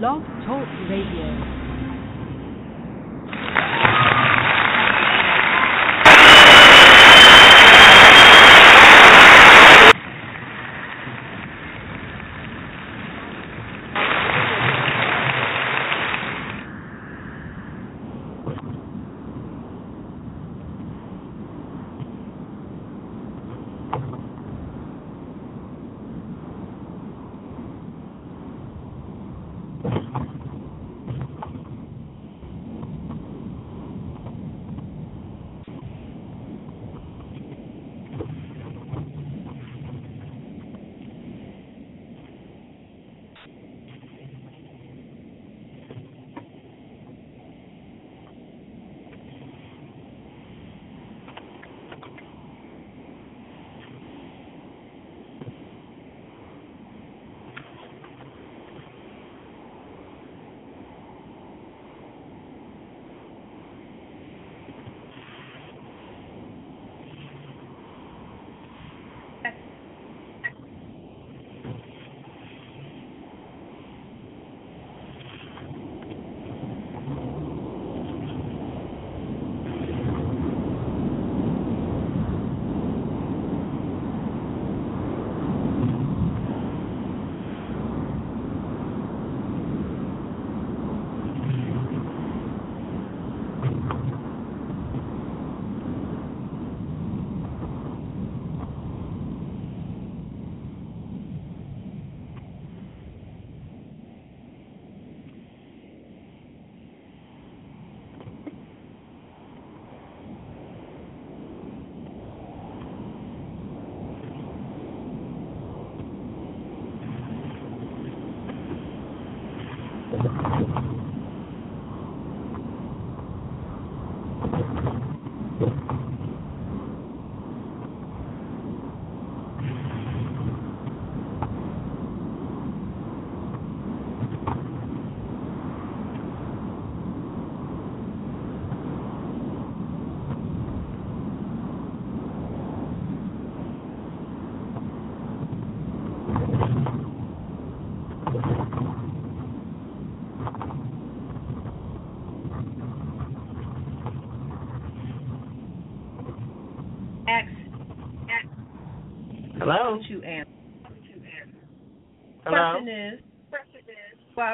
[0.00, 1.59] Blog Talk Radio.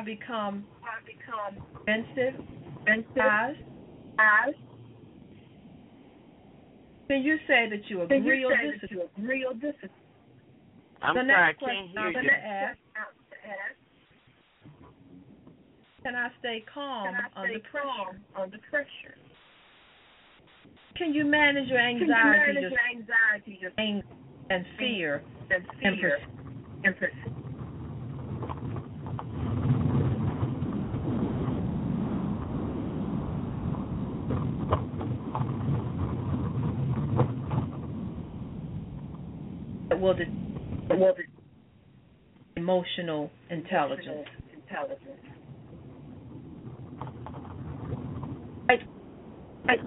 [0.07, 0.67] Become
[1.83, 2.41] offensive
[3.19, 3.57] as?
[4.19, 4.55] As
[7.09, 8.97] Then you say that you then agree you or say that disagree.
[8.99, 9.91] you agree or disagree.
[11.03, 12.15] I'm the sorry, I can't question hear I'm you.
[12.15, 12.79] going to ask,
[16.03, 18.21] can I stay calm Can I under stay pressure?
[18.39, 19.17] under pressure?
[20.97, 24.07] Can you manage your Can you anxiety, manage your your anxiety, your anger,
[24.51, 26.31] and fear and and fear pers-
[26.85, 26.97] and
[39.97, 44.27] pers- that will de- well, the emotional intelligence?
[44.69, 45.21] intelligence.
[48.69, 48.81] Right.
[49.67, 49.81] Right.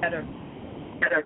[0.00, 0.26] Better.
[1.00, 1.24] Better.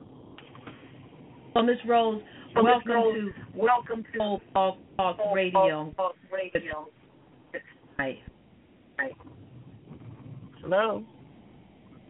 [1.58, 1.78] Well, Ms.
[1.88, 2.22] Rose,
[2.54, 2.62] Ms.
[2.64, 5.92] welcome Rose, to welcome to Full Talk, Talk Radio.
[5.96, 6.86] Talk Radio.
[7.98, 8.16] Hi.
[10.62, 11.02] Hello.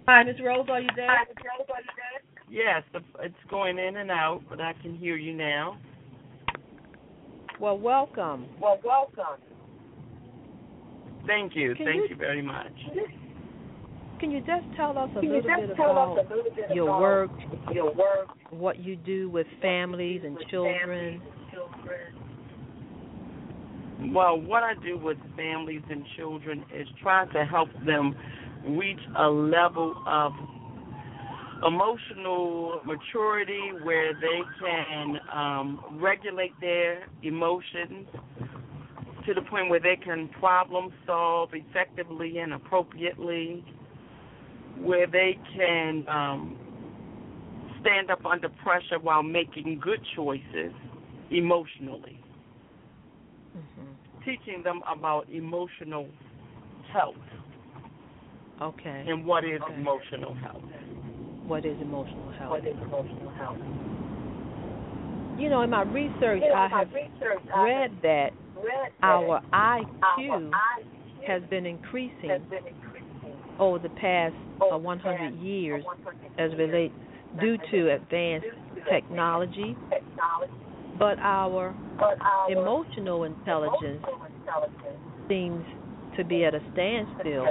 [0.06, 0.36] Hi, Ms.
[0.44, 1.08] Rose, are you there?
[1.08, 1.36] Hi, Ms.
[1.38, 2.62] Rose, are you there?
[2.66, 2.82] Yes,
[3.20, 5.78] it's going in and out, but I can hear you now.
[7.58, 8.48] Well, welcome.
[8.60, 9.40] Well, welcome.
[11.26, 11.74] Thank you.
[11.74, 12.74] Can Thank you- you very much.
[14.20, 16.74] Can you just tell us a little just bit tell about us a little bit
[16.74, 17.30] your work,
[17.72, 20.78] your work, what you do with families and with children?
[20.80, 22.18] families and children?
[24.14, 28.16] Well, what I do with families and children is try to help them
[28.66, 30.32] reach a level of
[31.66, 38.06] emotional maturity where they can um, regulate their emotions
[39.26, 43.64] to the point where they can problem solve effectively and appropriately,
[44.76, 46.56] where they can um,
[47.80, 50.72] stand up under pressure while making good choices
[51.30, 52.18] emotionally.
[53.56, 53.96] Mhm.
[54.24, 56.08] Teaching them about emotional
[56.92, 57.16] health
[58.60, 59.04] Okay.
[59.06, 59.74] and what is Okay.
[59.74, 60.62] emotional health.
[61.46, 62.50] What is emotional health?
[62.50, 63.58] What is emotional health?
[65.38, 68.92] You know, in my research, You know, I my have research, I read that read
[69.00, 70.52] that our our IQ IQ
[71.26, 75.84] has been increasing has been increasing over the past uh, 100 years
[76.38, 76.58] as years.
[76.58, 76.94] relates
[77.40, 78.46] due to advanced
[78.90, 79.76] technology,
[80.98, 81.74] but our
[82.48, 84.04] emotional intelligence
[85.28, 85.64] seems
[86.16, 87.46] to be at a standstill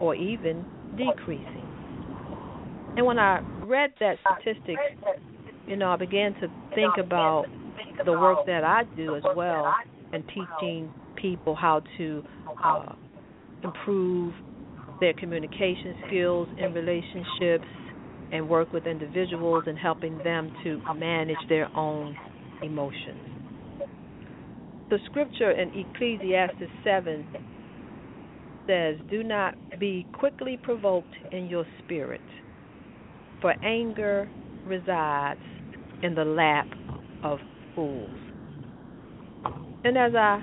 [0.00, 0.64] or even
[0.96, 1.66] decreasing.
[2.96, 4.76] And when I read that statistic,
[5.66, 7.46] you know, I began to think about
[8.04, 11.82] the work that I do as well I do in as well, teaching people how
[11.98, 12.24] to
[12.64, 12.92] uh,
[13.62, 14.34] improve
[15.00, 17.66] their communication skills in relationships
[18.32, 22.16] and work with individuals and helping them to manage their own
[22.62, 23.18] emotions.
[24.90, 27.26] The scripture in Ecclesiastes 7
[28.66, 32.20] says, Do not be quickly provoked in your spirit,
[33.40, 34.28] for anger
[34.66, 35.40] resides
[36.02, 36.66] in the lap
[37.22, 37.38] of
[37.74, 38.10] fools.
[39.84, 40.42] And as I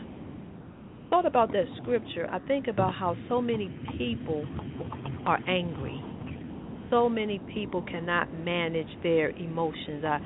[1.09, 4.45] thought about that scripture, I think about how so many people
[5.25, 6.01] are angry.
[6.89, 10.03] So many people cannot manage their emotions.
[10.05, 10.19] I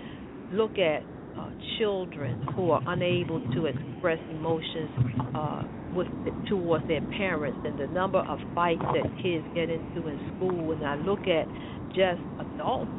[0.51, 1.01] look at
[1.37, 1.49] uh,
[1.79, 4.89] children who are unable to express emotions
[5.35, 5.63] uh,
[5.95, 6.07] with
[6.47, 10.71] towards their parents, and the number of fights that kids get into in school.
[10.71, 11.47] And I look at
[11.89, 12.91] just adults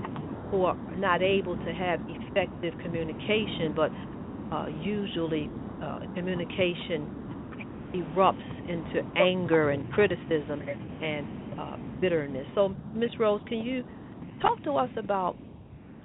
[0.50, 3.90] who are not able to have effective communication, but
[4.52, 5.48] uh, usually
[5.82, 7.21] uh, communication
[7.94, 8.34] erupts
[8.68, 10.62] into anger and criticism
[11.00, 11.26] and
[11.58, 12.46] uh, bitterness.
[12.54, 13.84] So, Miss Rose, can you
[14.40, 15.36] talk to us about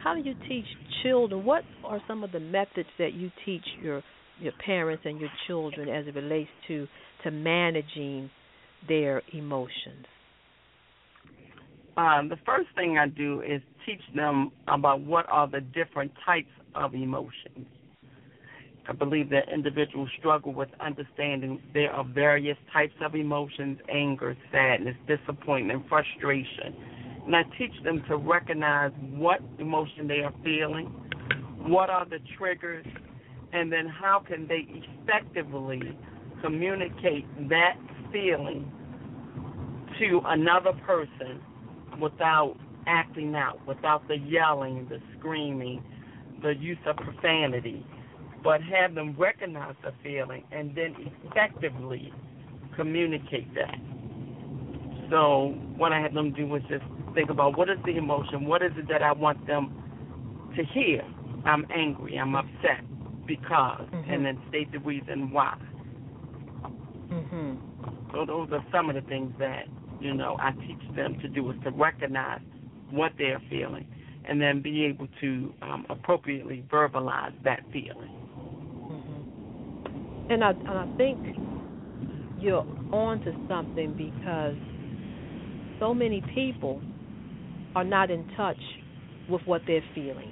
[0.04, 0.66] how do you teach
[1.04, 1.46] children?
[1.46, 4.04] What are some of the methods that you teach your
[4.40, 6.88] your parents and your children as it relates to
[7.24, 8.30] to managing
[8.88, 10.06] their emotions?
[11.98, 16.52] Um, the first thing I do is teach them about what are the different types
[16.76, 17.66] of emotions.
[18.90, 24.96] I believe that individuals struggle with understanding there are various types of emotions anger, sadness,
[25.08, 26.74] disappointment, frustration.
[27.26, 30.86] And I teach them to recognize what emotion they are feeling,
[31.58, 32.86] what are the triggers,
[33.52, 35.82] and then how can they effectively
[36.42, 37.76] communicate that
[38.14, 38.72] feeling
[40.00, 41.42] to another person
[42.00, 42.56] without
[42.86, 45.84] acting out, without the yelling, the screaming,
[46.42, 47.86] the use of profanity,
[48.48, 50.96] but have them recognize the feeling and then
[51.26, 52.14] effectively
[52.78, 53.76] communicate that.
[55.10, 58.64] So what I had them do was just think about what is the emotion, what
[58.64, 59.76] is it that I want them
[60.56, 61.04] to hear.
[61.46, 62.86] I'm angry, I'm upset
[63.26, 64.14] because, Mhm.
[64.14, 65.58] and then state the reason why.
[67.10, 67.58] Mhm.
[68.14, 69.68] So those are some of the things that
[70.00, 72.40] you know I teach them to do is to recognize
[72.92, 73.86] what they're feeling,
[74.24, 78.27] and then be able to um, appropriately verbalize that feeling.
[80.30, 81.20] And I and I think
[82.40, 84.56] you're on to something because
[85.80, 86.82] so many people
[87.76, 88.58] are not in touch
[89.30, 90.32] with what they're feeling.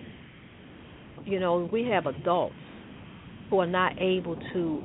[1.26, 2.56] You know, we have adults
[3.50, 4.84] who are not able to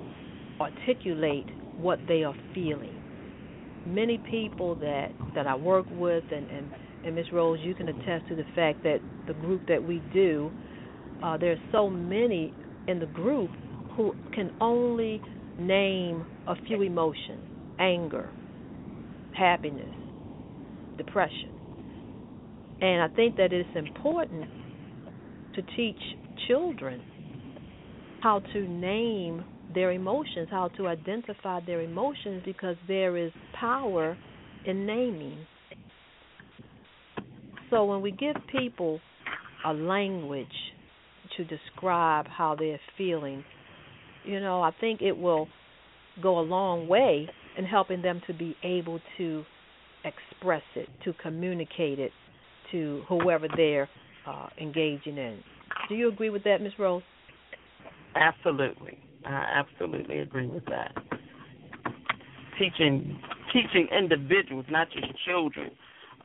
[0.60, 2.94] articulate what they are feeling.
[3.86, 6.70] Many people that that I work with and and
[7.04, 7.26] and Ms.
[7.32, 10.52] Rose, you can attest to the fact that the group that we do,
[11.22, 12.54] uh, are so many
[12.88, 13.50] in the group
[14.00, 15.20] who can only
[15.58, 17.42] name a few emotions:
[17.78, 18.30] anger,
[19.36, 19.94] happiness,
[20.96, 21.50] depression.
[22.80, 24.46] And I think that it's important
[25.54, 25.98] to teach
[26.48, 27.02] children
[28.22, 34.16] how to name their emotions, how to identify their emotions, because there is power
[34.64, 35.46] in naming.
[37.68, 38.98] So when we give people
[39.66, 40.46] a language
[41.36, 43.44] to describe how they're feeling,
[44.24, 45.48] you know, I think it will
[46.22, 49.44] go a long way in helping them to be able to
[50.04, 52.12] express it, to communicate it
[52.72, 53.88] to whoever they're
[54.26, 55.40] uh, engaging in.
[55.88, 56.72] Do you agree with that, Ms.
[56.78, 57.02] Rose?
[58.14, 60.92] Absolutely, I absolutely agree with that.
[62.58, 63.18] Teaching
[63.52, 65.70] teaching individuals, not just children,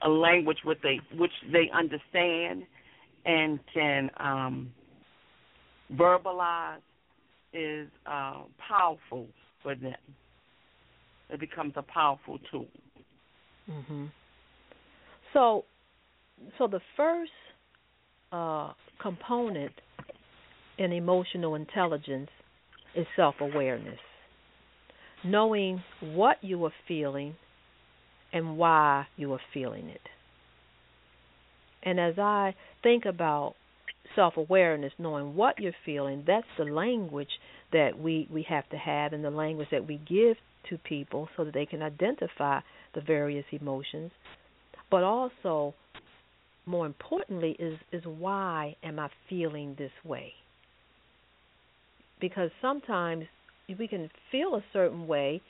[0.03, 2.63] a language which they which they understand
[3.25, 4.71] and can um,
[5.93, 6.79] verbalize
[7.55, 9.27] is uh, powerful
[9.63, 9.93] for them.
[11.29, 12.67] It becomes a powerful tool.
[13.69, 14.11] Mhm.
[15.33, 15.65] So,
[16.57, 17.31] so the first
[18.31, 19.73] uh, component
[20.77, 22.29] in emotional intelligence
[22.95, 23.99] is self-awareness,
[25.23, 27.35] knowing what you are feeling
[28.33, 30.01] and why you are feeling it.
[31.83, 33.55] And as I think about
[34.15, 37.29] self awareness, knowing what you're feeling, that's the language
[37.71, 40.37] that we, we have to have and the language that we give
[40.69, 42.59] to people so that they can identify
[42.93, 44.11] the various emotions.
[44.89, 45.73] But also,
[46.65, 50.33] more importantly, is, is why am I feeling this way?
[52.19, 53.25] Because sometimes
[53.77, 55.41] we can feel a certain way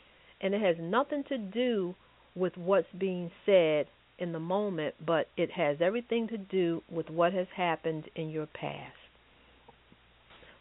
[0.41, 1.95] and it has nothing to do
[2.35, 3.85] with what's being said
[4.19, 8.47] in the moment, but it has everything to do with what has happened in your
[8.47, 8.95] past.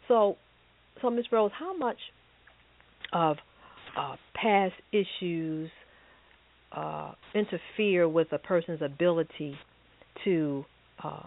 [0.07, 0.37] So,
[1.01, 1.25] so Ms.
[1.31, 1.97] Rose, how much
[3.13, 3.37] of
[3.97, 5.69] uh, past issues
[6.71, 9.55] uh, interfere with a person's ability
[10.25, 10.65] to
[11.03, 11.23] uh,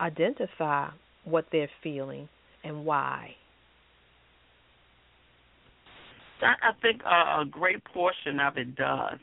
[0.00, 0.90] identify
[1.24, 2.28] what they're feeling
[2.62, 3.34] and why?
[6.42, 9.18] I think a, a great portion of it does.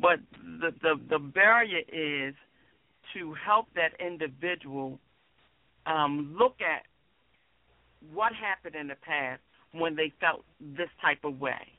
[0.00, 0.20] But
[0.60, 2.34] the, the the barrier is
[3.14, 4.98] to help that individual
[5.86, 6.82] um, look at
[8.12, 9.40] what happened in the past
[9.72, 11.72] when they felt this type of way.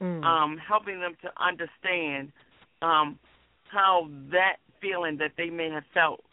[0.00, 0.24] Mm.
[0.24, 2.32] Um, helping them to understand
[2.80, 3.18] um,
[3.70, 6.24] how that feeling that they may have felt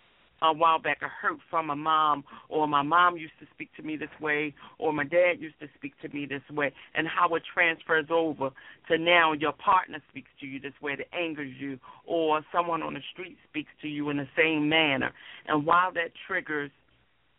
[0.41, 3.83] a while back, a hurt from a mom, or my mom used to speak to
[3.83, 7.33] me this way, or my dad used to speak to me this way, and how
[7.35, 8.49] it transfers over
[8.87, 12.93] to now your partner speaks to you this way that angers you, or someone on
[12.93, 15.11] the street speaks to you in the same manner,
[15.47, 16.71] and while that triggers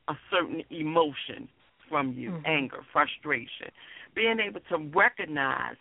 [0.08, 1.48] a certain emotion
[1.88, 2.46] from you, mm-hmm.
[2.46, 3.70] anger, frustration,
[4.14, 5.76] being able to recognize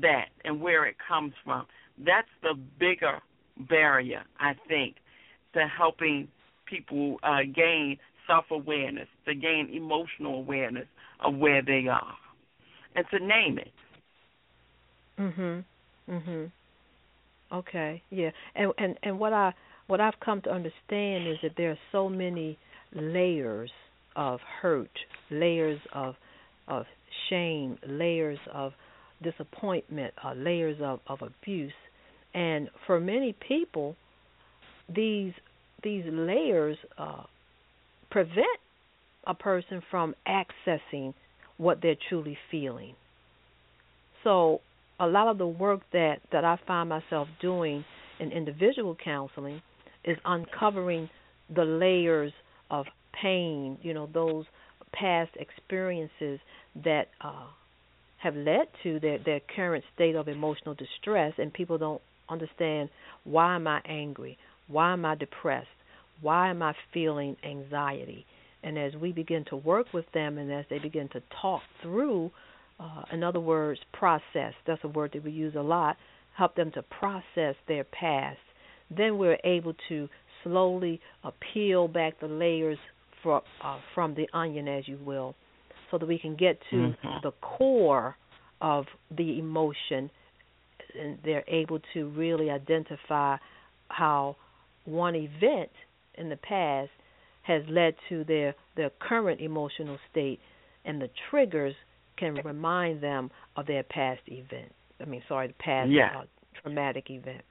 [0.00, 1.66] that and where it comes from,
[1.98, 3.20] that's the bigger
[3.68, 4.96] barrier, I think,
[5.54, 6.28] to helping
[6.66, 10.86] people uh, gain self awareness, to gain emotional awareness
[11.24, 12.14] of where they are,
[12.96, 13.72] and to name it.
[15.18, 15.64] Mhm.
[16.08, 16.50] Mhm.
[17.52, 18.02] Okay.
[18.10, 18.30] Yeah.
[18.54, 19.52] And and and what I
[19.86, 22.58] what I've come to understand is that there are so many
[22.92, 23.70] layers
[24.16, 24.90] of hurt,
[25.30, 26.16] layers of
[26.68, 26.86] of
[27.28, 28.72] shame, layers of
[29.22, 31.72] disappointment, uh, layers of of abuse,
[32.34, 33.96] and for many people,
[34.88, 35.32] these
[35.82, 37.24] these layers uh,
[38.10, 38.46] prevent
[39.26, 41.14] a person from accessing
[41.56, 42.94] what they're truly feeling.
[44.22, 44.60] So
[44.98, 47.84] a lot of the work that, that I find myself doing
[48.18, 49.60] in individual counseling
[50.04, 51.10] is uncovering
[51.54, 52.32] the layers
[52.70, 52.86] of
[53.20, 54.44] pain, you know, those
[54.92, 56.40] past experiences
[56.84, 57.46] that uh,
[58.18, 62.88] have led to their, their current state of emotional distress and people don't understand
[63.24, 64.38] why am I angry?
[64.68, 65.68] Why am I depressed?
[66.20, 68.26] Why am I feeling anxiety?
[68.62, 72.30] And as we begin to work with them and as they begin to talk through,
[72.80, 75.96] uh, in other words, process, that's a word that we use a lot,
[76.36, 78.38] help them to process their past,
[78.94, 80.08] then we're able to
[80.42, 82.78] slowly uh, peel back the layers
[83.22, 85.34] for, uh, from the onion, as you will,
[85.90, 87.08] so that we can get to mm-hmm.
[87.22, 88.16] the core
[88.60, 90.10] of the emotion
[90.98, 93.36] and they're able to really identify
[93.88, 94.36] how
[94.84, 95.70] one event
[96.14, 96.90] in the past
[97.42, 100.40] has led to their their current emotional state
[100.84, 101.74] and the triggers
[102.16, 106.20] can remind them of their past event i mean sorry the past yeah.
[106.20, 106.24] uh,
[106.62, 107.42] traumatic event.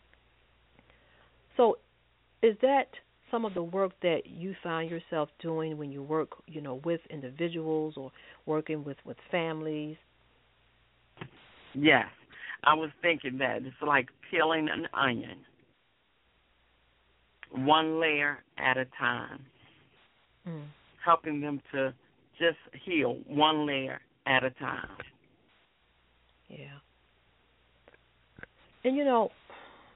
[1.58, 1.78] So
[2.42, 2.88] is that
[3.32, 7.02] some of the work that you find yourself doing when you work you know with
[7.10, 8.12] individuals or
[8.46, 9.98] working with with families?
[11.74, 12.06] Yes.
[12.66, 13.58] I was thinking that.
[13.58, 15.40] It's like peeling an onion
[17.54, 19.40] one layer at a time,
[20.48, 20.64] mm.
[21.04, 21.94] helping them to
[22.40, 24.90] just heal one layer at a time.
[26.50, 26.80] Yeah.
[28.84, 29.30] And you know,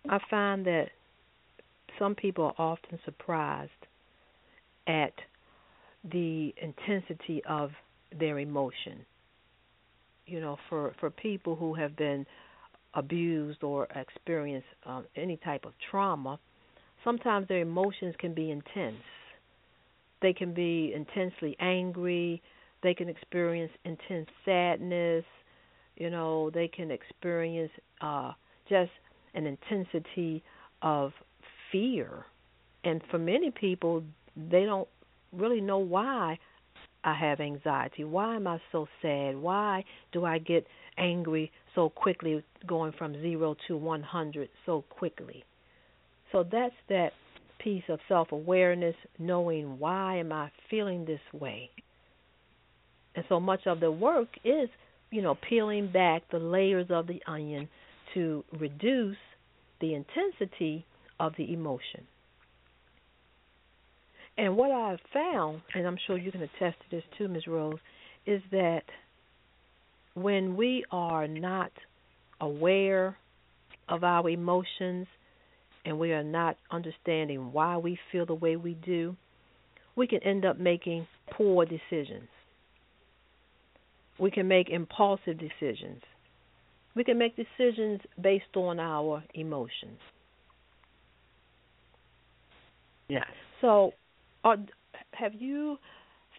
[0.09, 0.89] I find that
[1.99, 3.71] some people are often surprised
[4.87, 5.13] at
[6.11, 7.71] the intensity of
[8.17, 9.05] their emotion.
[10.25, 12.25] You know, for for people who have been
[12.93, 16.39] abused or experienced um, any type of trauma,
[17.03, 18.97] sometimes their emotions can be intense.
[20.21, 22.41] They can be intensely angry.
[22.83, 25.25] They can experience intense sadness.
[25.95, 28.33] You know, they can experience uh,
[28.69, 28.91] just
[29.33, 30.43] an intensity
[30.81, 31.11] of
[31.71, 32.25] fear.
[32.83, 34.03] And for many people,
[34.35, 34.87] they don't
[35.33, 36.37] really know why
[37.03, 38.03] I have anxiety?
[38.03, 39.37] Why am I so sad?
[39.37, 45.43] Why do I get angry so quickly, going from zero to 100 so quickly?
[46.31, 47.11] So that's that
[47.59, 51.69] piece of self awareness, knowing why am I feeling this way.
[53.15, 54.69] And so much of the work is,
[55.09, 57.67] you know, peeling back the layers of the onion
[58.13, 59.17] to reduce
[59.81, 60.85] the intensity
[61.19, 62.05] of the emotion.
[64.37, 67.47] And what I've found, and I'm sure you can attest to this too, Ms.
[67.47, 67.79] Rose,
[68.27, 68.83] is that
[70.13, 71.71] when we are not
[72.39, 73.17] aware
[73.89, 75.07] of our emotions
[75.87, 79.15] and we are not understanding why we feel the way we do,
[79.95, 82.27] we can end up making poor decisions.
[84.19, 86.01] We can make impulsive decisions.
[86.93, 89.99] We can make decisions based on our emotions.
[93.07, 93.23] Yes.
[93.61, 93.93] So,
[94.43, 94.57] are,
[95.13, 95.77] have you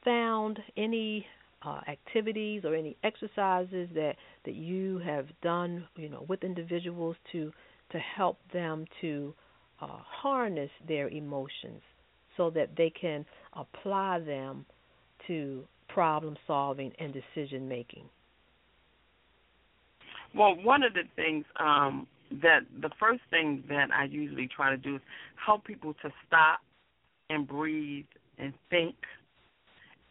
[0.05, 1.25] found any
[1.63, 4.15] uh, activities or any exercises that
[4.45, 7.51] that you have done, you know, with individuals to
[7.91, 9.35] to help them to
[9.81, 11.81] uh, harness their emotions
[12.37, 14.65] so that they can apply them
[15.27, 18.05] to problem solving and decision making?
[20.35, 22.07] Well, one of the things um,
[22.43, 25.03] that the first thing that I usually try to do is
[25.45, 26.61] help people to stop
[27.31, 28.05] and breathe
[28.39, 28.95] and think.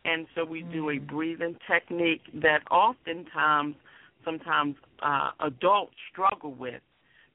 [0.06, 1.08] And so we do a mm.
[1.08, 3.76] breathing technique that oftentimes,
[4.24, 6.82] sometimes uh, adults struggle with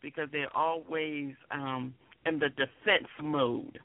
[0.02, 1.94] because they're always um,
[2.26, 3.78] in the defense mode.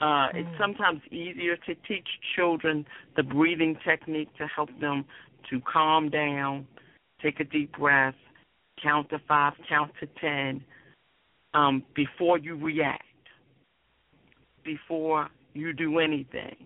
[0.00, 0.30] Uh, mm.
[0.34, 2.84] It's sometimes easier to teach children
[3.16, 5.04] the breathing technique to help them
[5.50, 6.66] to calm down,
[7.22, 8.14] take a deep breath,
[8.82, 10.64] count to five, count to ten
[11.54, 13.04] um, before you react,
[14.64, 16.56] before you do anything.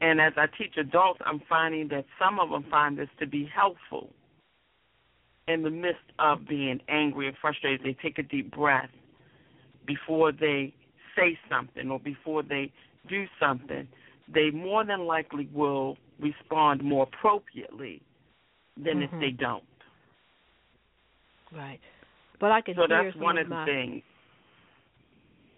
[0.00, 3.50] And as I teach adults, I'm finding that some of them find this to be
[3.54, 4.10] helpful
[5.48, 8.90] in the midst of being angry and frustrated, they take a deep breath
[9.86, 10.74] before they
[11.16, 12.72] say something or before they
[13.08, 13.86] do something.
[14.32, 18.02] They more than likely will respond more appropriately
[18.76, 19.14] than mm-hmm.
[19.14, 19.62] if they don't.
[21.54, 21.80] Right.
[22.40, 24.02] But I can so hear that's some one of of the my, things.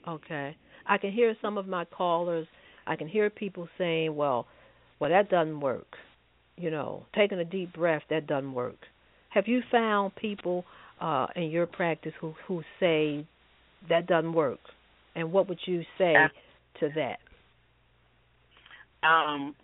[0.06, 0.56] Okay.
[0.86, 2.46] I can hear some of my callers.
[2.86, 4.46] I can hear people saying, "Well,
[5.00, 5.96] well that doesn't work."
[6.56, 8.78] You know, taking a deep breath that doesn't work.
[9.38, 10.64] Have you found people
[11.00, 13.24] uh, in your practice who who say
[13.88, 14.58] that doesn't work?
[15.14, 16.16] And what would you say
[16.80, 17.20] to that?
[19.06, 19.54] Um,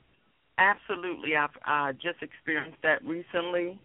[0.59, 1.35] absolutely.
[1.35, 3.81] I've uh, just experienced that recently.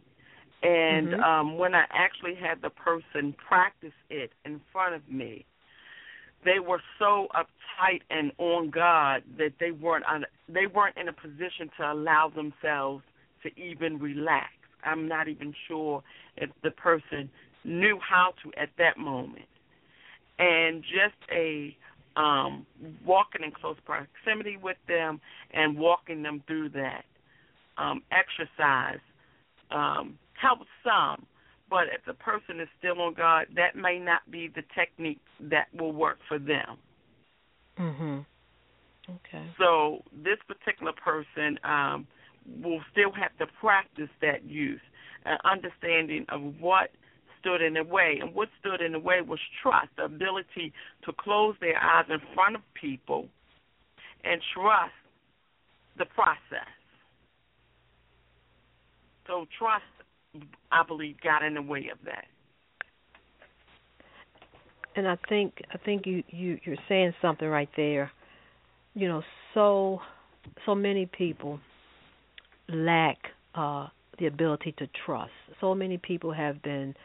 [0.62, 1.24] And mm-hmm.
[1.24, 5.44] um, when I actually had the person practice it in front of me,
[6.46, 11.14] they were so uptight and on guard that they weren't on, they weren't in a
[11.14, 13.04] position to allow themselves
[13.42, 14.50] to even relax.
[14.84, 16.04] I'm not even sure
[16.38, 17.30] if the person
[17.64, 19.46] knew how to at that moment.
[20.38, 21.76] And just a
[22.16, 22.66] um,
[23.06, 25.20] walking in close proximity with them
[25.54, 27.04] and walking them through that
[27.78, 29.00] um, exercise
[29.72, 31.26] um, helps some.
[31.70, 35.68] But if the person is still on guard, that may not be the technique that
[35.74, 36.78] will work for them.
[37.78, 38.26] Mhm.
[39.08, 39.46] Okay.
[39.58, 42.08] So this particular person um,
[42.64, 44.82] will still have to practice that use,
[45.26, 46.92] an uh, understanding of what
[47.40, 48.20] stood in the way.
[48.22, 50.74] And what stood in the way was trust, the ability
[51.06, 53.28] to close their eyes in front of people
[54.24, 54.94] and trust
[55.98, 56.68] the process.
[59.28, 59.84] So trust,
[60.72, 62.26] I believe, got in the way of that.
[64.96, 68.12] And I think I think you you you're saying something right there.
[68.96, 69.22] You know,
[69.54, 70.02] so
[70.66, 71.60] so many people
[72.70, 73.18] lack
[73.56, 73.88] uh,
[74.20, 75.32] the ability to trust.
[75.60, 76.96] So many people have been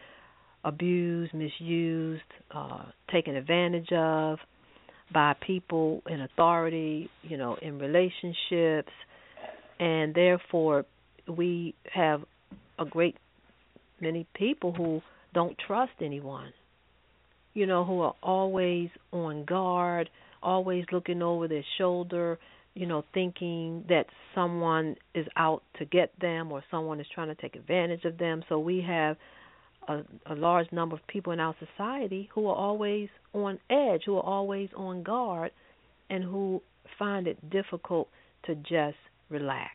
[0.64, 2.22] abused, misused,
[2.54, 4.38] uh, taken advantage of
[5.12, 8.92] by people in authority, you know, in relationships,
[9.78, 10.84] and therefore
[11.28, 12.22] we have
[12.78, 13.16] a great
[14.00, 15.00] many people who
[15.32, 16.52] don't trust anyone.
[17.52, 20.10] You know, who are always on guard,
[20.42, 22.38] always looking over their shoulder,
[22.74, 27.34] you know, thinking that someone is out to get them or someone is trying to
[27.36, 28.42] take advantage of them.
[28.48, 29.16] So we have
[29.88, 34.16] a, a large number of people in our society who are always on edge, who
[34.16, 35.52] are always on guard,
[36.10, 36.60] and who
[36.98, 38.08] find it difficult
[38.46, 38.96] to just
[39.30, 39.72] relax.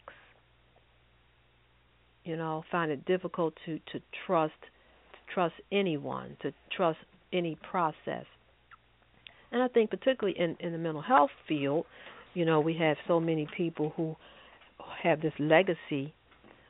[2.25, 4.53] You know, find it difficult to to trust
[5.13, 6.99] to trust anyone, to trust
[7.31, 8.25] any process.
[9.51, 11.85] And I think particularly in in the mental health field,
[12.33, 14.15] you know, we have so many people who
[15.03, 16.13] have this legacy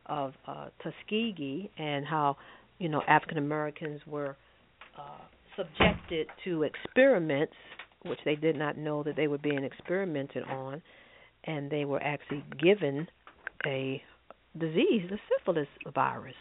[0.05, 2.37] of uh, Tuskegee and how
[2.79, 4.35] you know African Americans were
[4.97, 5.21] uh,
[5.55, 7.53] subjected to experiments,
[8.05, 10.81] which they did not know that they were being experimented on,
[11.43, 13.07] and they were actually given
[13.65, 14.01] a
[14.57, 16.35] disease, the syphilis virus.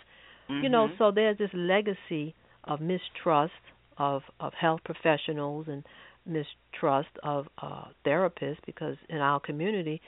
[0.51, 0.65] Mm-hmm.
[0.65, 3.53] You know, so there's this legacy of mistrust
[3.99, 5.85] of of health professionals and
[6.29, 10.01] mistrust of uh therapists because in our community,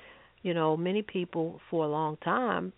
[0.42, 2.72] you know, many people for a long time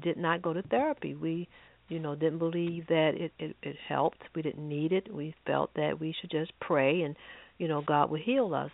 [0.00, 1.14] did not go to therapy.
[1.14, 1.48] We
[1.88, 4.22] you know didn't believe that it, it it helped.
[4.34, 5.12] We didn't need it.
[5.12, 7.16] We felt that we should just pray and
[7.58, 8.70] you know God would heal us.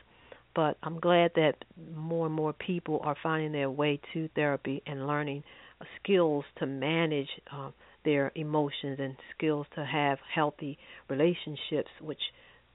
[0.54, 1.64] But I'm glad that
[1.96, 5.42] more and more people are finding their way to therapy and learning
[6.00, 7.70] skills to manage uh,
[8.04, 12.20] their emotions and skills to have healthy relationships which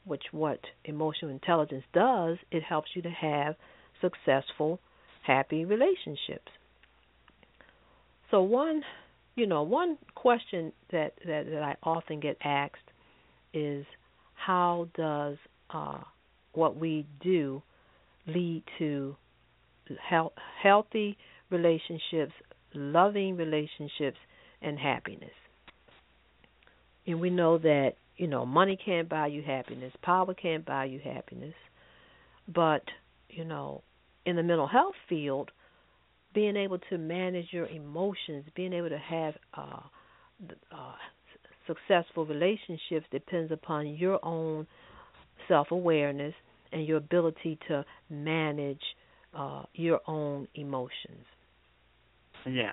[0.10, 3.56] which what emotional intelligence does it helps you to have
[4.02, 4.80] successful
[5.26, 6.52] happy relationships
[8.32, 8.82] so one
[9.36, 12.76] you know one question that that, that I often get asked
[13.54, 13.86] is
[14.36, 15.38] how does
[15.70, 16.00] uh,
[16.54, 17.62] what we do
[18.28, 19.16] lead to
[20.10, 21.18] health, healthy
[21.50, 22.34] relationships
[22.74, 24.18] loving relationships
[24.62, 25.32] and happiness.
[27.08, 31.00] And we know that, you know, money can't buy you happiness, power can't buy you
[31.00, 31.56] happiness.
[32.54, 32.84] But,
[33.30, 33.82] you know,
[34.26, 35.52] in the mental health field,
[36.36, 39.80] being able to manage your emotions, being able to have uh,
[40.70, 40.94] uh,
[41.66, 44.68] successful relationships depends upon your own
[45.48, 46.34] self awareness
[46.74, 48.82] and your ability to manage
[49.34, 51.26] uh, your own emotions.
[52.46, 52.72] Yeah.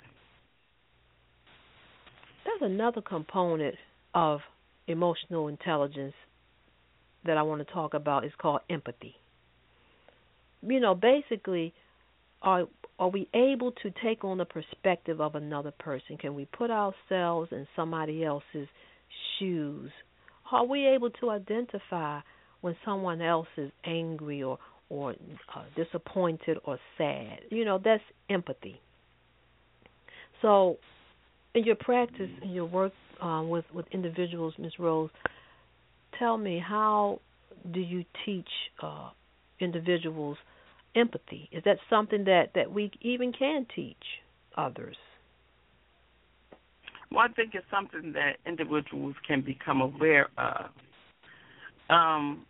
[2.45, 3.77] There's another component
[4.13, 4.41] of
[4.87, 6.15] emotional intelligence
[7.25, 9.15] that I want to talk about is called empathy.
[10.63, 11.75] You know, basically
[12.43, 12.65] are
[12.99, 16.17] are we able to take on the perspective of another person?
[16.17, 18.69] Can we put ourselves in somebody else's
[19.39, 19.91] shoes?
[20.51, 22.21] Are we able to identify
[22.63, 25.15] when someone else is angry or or
[25.55, 27.41] uh, disappointed or sad?
[27.51, 28.81] You know, that's empathy.
[30.41, 30.79] So,
[31.55, 34.73] in your practice, in your work um, with with individuals, Ms.
[34.79, 35.11] Rose,
[36.19, 37.21] tell me how
[37.73, 38.49] do you teach
[38.83, 39.11] uh,
[39.61, 40.37] individuals
[40.95, 41.49] empathy?
[41.53, 43.97] Is that something that that we even can teach
[44.57, 44.97] others?
[47.11, 50.67] Well, I think it's something that individuals can become aware of.
[51.89, 52.45] Um,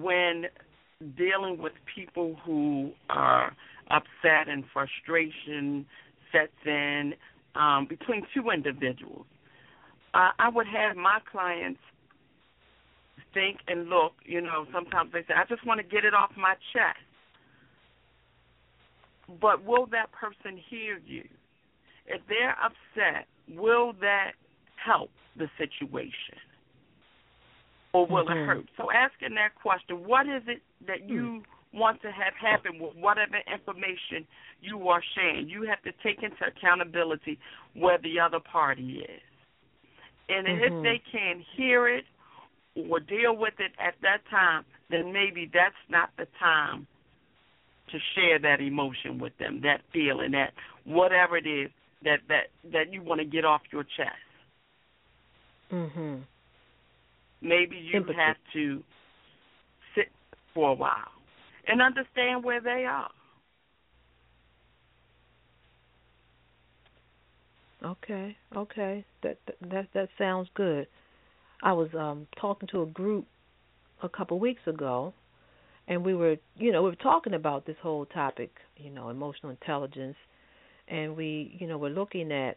[0.00, 0.46] when
[1.16, 3.52] dealing with people who are
[3.90, 5.84] upset and frustration
[6.32, 7.14] sets in
[7.54, 9.26] um, between two individuals.
[10.16, 11.80] Uh, I would have my clients
[13.34, 16.30] think and look, you know, sometimes they say, I just want to get it off
[16.38, 17.04] my chest.
[19.40, 21.24] But will that person hear you?
[22.06, 24.32] If they're upset, will that
[24.82, 26.40] help the situation?
[27.92, 28.38] Or will mm-hmm.
[28.38, 28.64] it hurt?
[28.78, 31.42] So asking that question, what is it that you
[31.74, 31.78] mm.
[31.78, 34.26] want to have happen with whatever information
[34.62, 35.48] you are sharing.
[35.48, 37.38] You have to take into accountability
[37.74, 39.22] where the other party is.
[40.28, 40.64] And mm-hmm.
[40.64, 42.04] if they can't hear it
[42.90, 46.86] or deal with it at that time, then maybe that's not the time
[47.90, 50.52] to share that emotion with them, that feeling, that
[50.84, 51.70] whatever it is
[52.02, 54.10] that that that you want to get off your chest.
[55.70, 56.22] Mhm.
[57.40, 58.18] Maybe you Empathy.
[58.18, 58.84] have to
[59.94, 60.10] sit
[60.52, 61.12] for a while
[61.66, 63.10] and understand where they are.
[67.86, 69.04] Okay, okay.
[69.22, 69.38] That
[69.70, 70.88] that that sounds good.
[71.62, 73.26] I was um talking to a group
[74.02, 75.14] a couple weeks ago
[75.86, 79.50] and we were, you know, we were talking about this whole topic, you know, emotional
[79.50, 80.16] intelligence
[80.88, 82.56] and we, you know, we're looking at,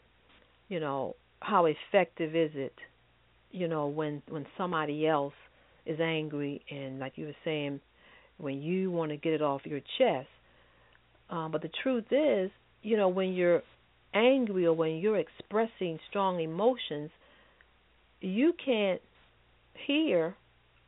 [0.68, 2.74] you know, how effective is it,
[3.52, 5.36] you know, when when somebody else
[5.86, 7.80] is angry and like you were saying
[8.38, 10.28] when you want to get it off your chest.
[11.30, 12.50] Um but the truth is,
[12.82, 13.62] you know, when you're
[14.14, 17.12] angry or when you're expressing strong emotions,
[18.22, 19.02] you can't
[19.88, 20.36] hear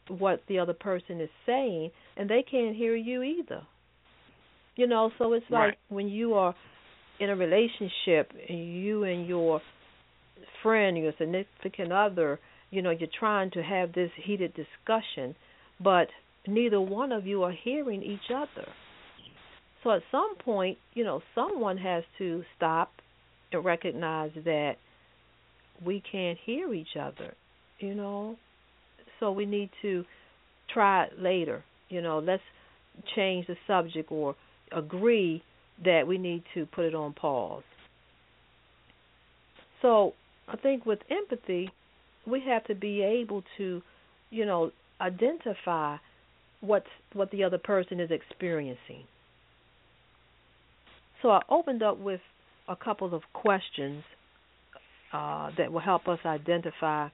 [0.08, 3.62] what the other person is saying and they can't hear you either.
[4.76, 5.78] You know, so it's like right.
[5.90, 6.56] when you are
[7.20, 9.62] in a relationship and you and your
[10.64, 12.40] friend, your significant other,
[12.72, 15.36] you know, you're trying to have this heated discussion,
[15.84, 16.08] but
[16.48, 18.68] neither one of you are hearing each other.
[19.84, 22.92] So at some point, you know, someone has to stop
[23.52, 24.74] and recognize that
[25.84, 27.34] we can't hear each other,
[27.80, 28.38] you know.
[29.20, 30.06] So we need to
[30.74, 31.64] try later.
[31.90, 32.44] You know, let's
[33.16, 34.36] change the subject or
[34.72, 35.44] agree
[35.84, 37.64] that we need to put it on pause.
[39.82, 40.14] So
[40.48, 41.72] I think with empathy,
[42.28, 43.82] we have to be able to,
[44.30, 45.98] you know, identify
[46.62, 49.06] what's what the other person is experiencing.
[51.22, 52.22] So I opened up with
[52.68, 54.04] a couple of questions
[55.14, 57.10] uh, that will help us identify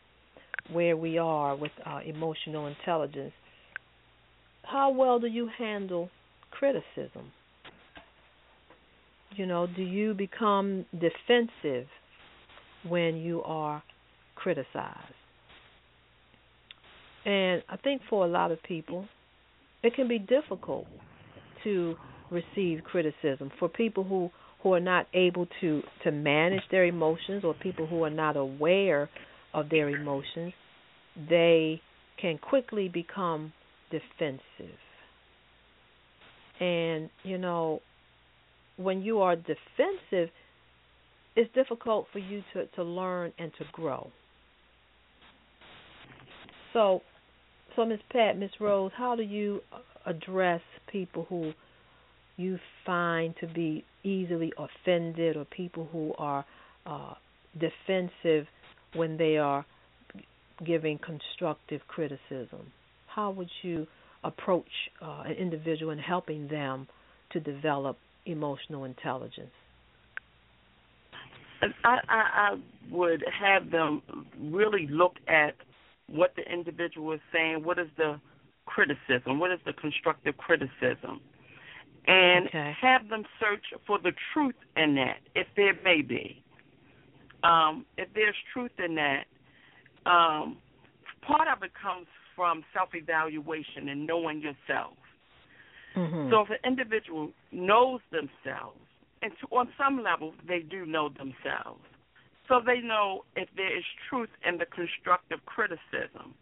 [0.71, 3.33] where we are with uh, emotional intelligence.
[4.63, 6.09] How well do you handle
[6.51, 7.31] criticism?
[9.35, 11.87] You know, do you become defensive
[12.87, 13.83] when you are
[14.35, 15.13] criticized?
[17.25, 19.05] And I think for a lot of people,
[19.83, 20.87] it can be difficult
[21.63, 21.95] to
[22.31, 23.51] receive criticism.
[23.59, 24.29] For people who,
[24.67, 29.09] who are not able to, to manage their emotions or people who are not aware
[29.53, 30.51] of their emotions,
[31.29, 31.81] they
[32.21, 33.53] can quickly become
[33.89, 34.75] defensive.
[36.59, 37.79] And, you know,
[38.75, 40.29] when you are defensive,
[41.37, 44.09] it's difficult for you to, to learn and to grow.
[46.73, 47.01] So,
[47.77, 49.61] so Miss Pat, Miss Rose, how do you
[50.05, 51.53] address people who
[52.35, 56.45] you find to be easily offended or people who are
[56.85, 57.13] uh,
[57.59, 58.47] defensive
[58.93, 59.65] when they are
[60.65, 62.71] giving constructive criticism?
[63.07, 63.87] How would you
[64.23, 64.65] approach
[65.01, 66.87] uh, an individual and helping them
[67.31, 69.51] to develop emotional intelligence?
[71.61, 72.57] I, I, I
[72.91, 74.01] would have them
[74.39, 75.55] really look at
[76.07, 77.63] what the individual is saying.
[77.63, 78.19] What is the
[78.65, 79.39] criticism?
[79.39, 81.21] What is the constructive criticism?
[82.07, 82.73] And okay.
[82.81, 86.41] have them search for the truth in that, if there may be.
[87.43, 89.25] Um, if there's truth in that,
[90.09, 90.57] um,
[91.21, 94.93] part of it comes from self evaluation and knowing yourself.
[95.97, 96.29] Mm-hmm.
[96.31, 98.79] So if an individual knows themselves,
[99.21, 101.81] and to, on some level they do know themselves,
[102.47, 106.33] so they know if there is truth in the constructive criticism.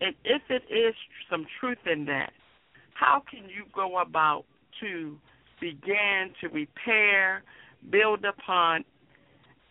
[0.00, 0.94] And if it is
[1.28, 2.32] some truth in that,
[2.94, 4.44] how can you go about
[4.80, 5.16] to
[5.60, 7.42] begin to repair,
[7.90, 8.84] build upon,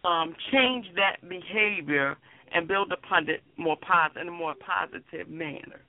[0.04, 2.16] um, change that behavior
[2.54, 5.82] and build upon it more positive in a more positive manner.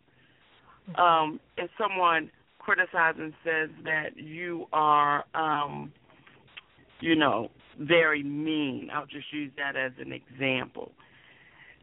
[0.96, 5.92] Um, if someone criticizes and says that you are, um,
[7.00, 10.92] you know, very mean, I'll just use that as an example.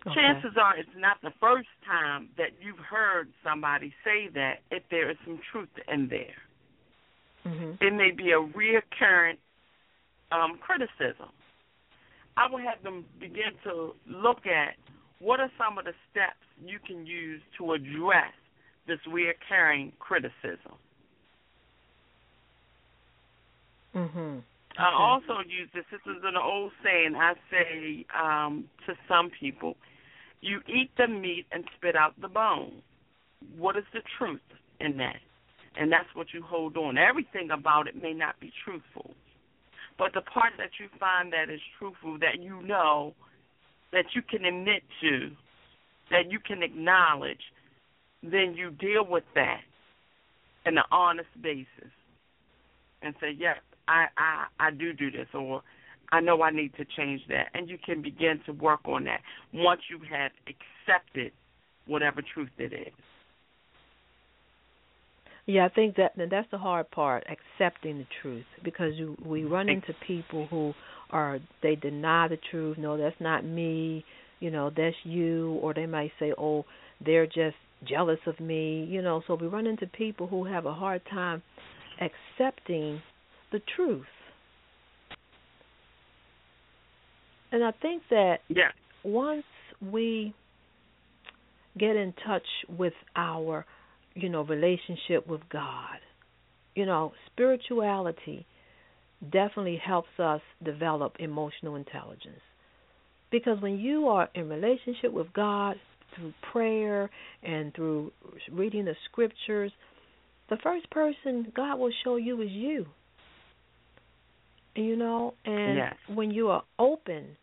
[0.06, 0.15] Okay.
[0.15, 5.10] Chances are it's not the first time that you've heard somebody say that if there
[5.10, 6.36] is some truth in there.
[7.48, 7.86] Mm-hmm.
[7.86, 9.38] It may be a reoccurring
[10.32, 11.30] um, criticism.
[12.36, 14.76] I would have them begin to look at
[15.20, 18.34] what are some of the steps you can use to address
[18.88, 20.76] this reoccurring criticism.
[23.96, 24.40] Mm-hmm.
[24.78, 25.86] I also use this.
[25.92, 27.16] This is an old saying.
[27.16, 29.76] I say um, to some people,
[30.42, 32.84] "You eat the meat and spit out the bone."
[33.58, 34.42] What is the truth
[34.80, 35.18] in that?
[35.80, 36.98] And that's what you hold on.
[36.98, 39.13] Everything about it may not be truthful,
[39.98, 43.13] but the part that you find that is truthful, that you know,
[43.92, 45.32] that you can admit to,
[46.10, 47.42] that you can acknowledge,
[48.24, 49.62] then you deal with that
[50.66, 51.92] in an honest basis
[53.02, 55.62] and say, "Yes, I, I I do do this," or
[56.12, 59.22] "I know I need to change that," and you can begin to work on that
[59.54, 61.32] once you have accepted
[61.86, 62.94] whatever truth it is.
[65.48, 69.70] Yeah, I think that that's the hard part, accepting the truth, because you, we run
[69.70, 70.74] into people who
[71.10, 72.78] are they deny the truth.
[72.78, 74.04] No, that's not me.
[74.42, 76.66] You know, that's you, or they might say, "Oh,
[77.04, 77.56] they're just
[77.86, 81.42] jealous of me." You know, so we run into people who have a hard time
[82.02, 83.02] accepting
[83.54, 84.06] the truth.
[87.54, 88.72] And I think that Yeah.
[89.04, 89.46] once
[89.82, 90.34] we
[91.78, 93.66] get in touch with our,
[94.17, 95.99] you know, relationship with God,
[96.75, 98.45] you know, spirituality
[99.32, 102.41] definitely helps us develop emotional intelligence.
[103.32, 105.75] Because when you are in relationship with God
[106.15, 107.10] through prayer
[107.43, 108.12] and through
[108.51, 109.71] reading the scriptures,
[110.49, 112.86] the first person God will show you is you.
[114.75, 115.95] You know, and Yes.
[116.08, 117.38] when you are open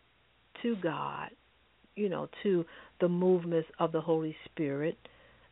[0.62, 1.30] to God,
[1.96, 2.64] you know, to
[3.00, 4.96] the movements of the Holy Spirit,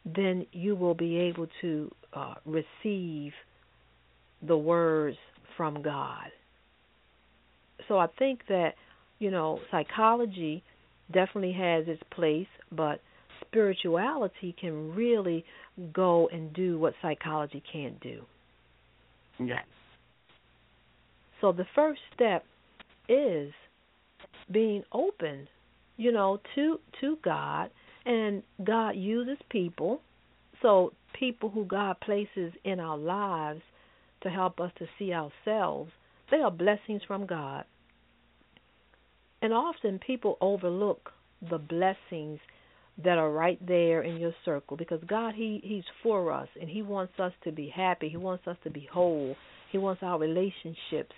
[0.04, 3.32] then you will be able to uh, receive
[4.46, 5.16] the words
[5.56, 6.26] from God.
[7.88, 8.74] So I think that,
[9.18, 10.62] you know, psychology
[11.12, 13.00] definitely has its place, but
[13.40, 15.44] spirituality can really
[15.92, 18.22] go and do what psychology can't do.
[19.38, 19.64] Yes.
[21.40, 22.44] So the first step
[23.08, 23.52] is
[24.50, 25.48] being open,
[25.96, 27.70] you know, to to God
[28.04, 30.00] and God uses people.
[30.60, 33.62] So people who God places in our lives
[34.22, 35.90] to help us to see ourselves,
[36.30, 37.64] they are blessings from God.
[39.40, 41.10] And often people overlook
[41.50, 42.38] the blessings
[43.02, 46.82] that are right there in your circle because God he he's for us and he
[46.82, 48.08] wants us to be happy.
[48.08, 49.34] He wants us to be whole.
[49.70, 51.14] He wants our relationships,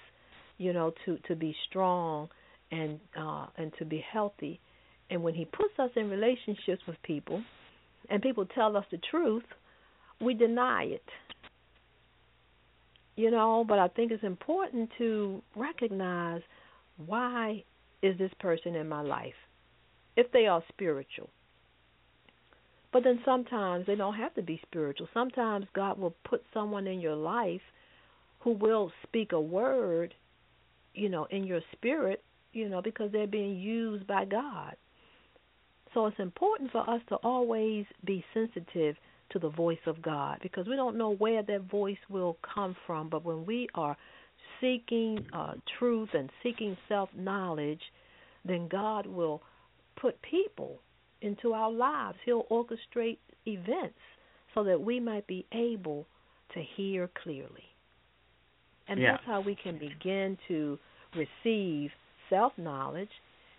[0.57, 2.29] you know, to to be strong
[2.71, 4.61] and uh and to be healthy.
[5.11, 7.43] And when he puts us in relationships with people
[8.11, 9.45] and people tell us the truth,
[10.21, 11.05] we deny it.
[13.17, 16.43] You know, but I think it's important to recognize
[17.07, 17.63] why
[18.03, 19.35] is this person in my life
[20.17, 21.29] if they are spiritual.
[22.93, 25.09] But then sometimes they don't have to be spiritual.
[25.13, 27.61] Sometimes God will put someone in your life
[28.41, 30.15] who will speak a word,
[30.95, 34.77] you know, in your spirit, you know, because they're being used by God.
[35.95, 38.97] So it's important for us to always be sensitive
[39.31, 43.09] to the voice of God because we don't know where that voice will come from.
[43.09, 43.97] But when we are
[44.61, 47.81] seeking uh, truth and seeking self knowledge,
[48.45, 49.43] then God will
[50.01, 50.81] put people
[51.23, 52.19] into our lives.
[52.25, 53.95] He'll orchestrate events
[54.55, 56.07] so that we might be able
[56.55, 57.65] to hear clearly.
[58.89, 59.13] And yeah.
[59.13, 60.79] that's how we can begin to
[61.17, 61.91] receive
[62.29, 63.09] self knowledge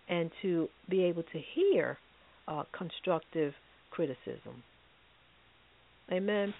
[0.08, 1.98] and to be able to hear
[2.48, 3.52] uh, constructive
[3.90, 4.62] criticism.
[6.10, 6.54] Amen.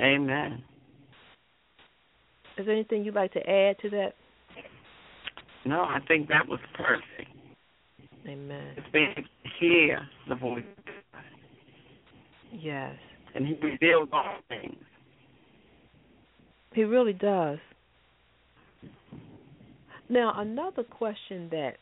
[0.00, 0.62] Amen.
[2.58, 4.12] Is there anything you'd like to add to that?
[5.64, 7.30] No, I think that was perfect.
[8.26, 8.74] Amen.
[8.76, 9.22] It's being to
[9.60, 10.64] hear the voice.
[12.52, 12.94] Yes.
[13.34, 14.76] And He reveals all things.
[16.74, 17.58] He really does.
[20.08, 21.76] Now, another question that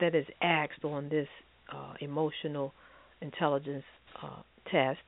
[0.00, 1.28] that is asked on this
[1.72, 2.72] uh, emotional
[3.20, 3.84] intelligence
[4.22, 5.00] uh, test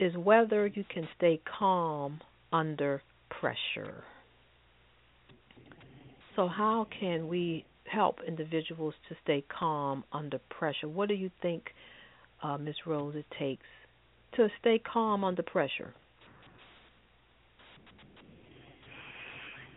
[0.00, 2.20] is whether you can stay calm
[2.52, 3.02] under
[3.40, 4.04] pressure.
[6.36, 10.88] So, how can we help individuals to stay calm under pressure?
[10.88, 11.64] What do you think,
[12.42, 12.74] uh, Ms.
[12.86, 13.66] Rose, it takes
[14.36, 15.94] to stay calm under pressure?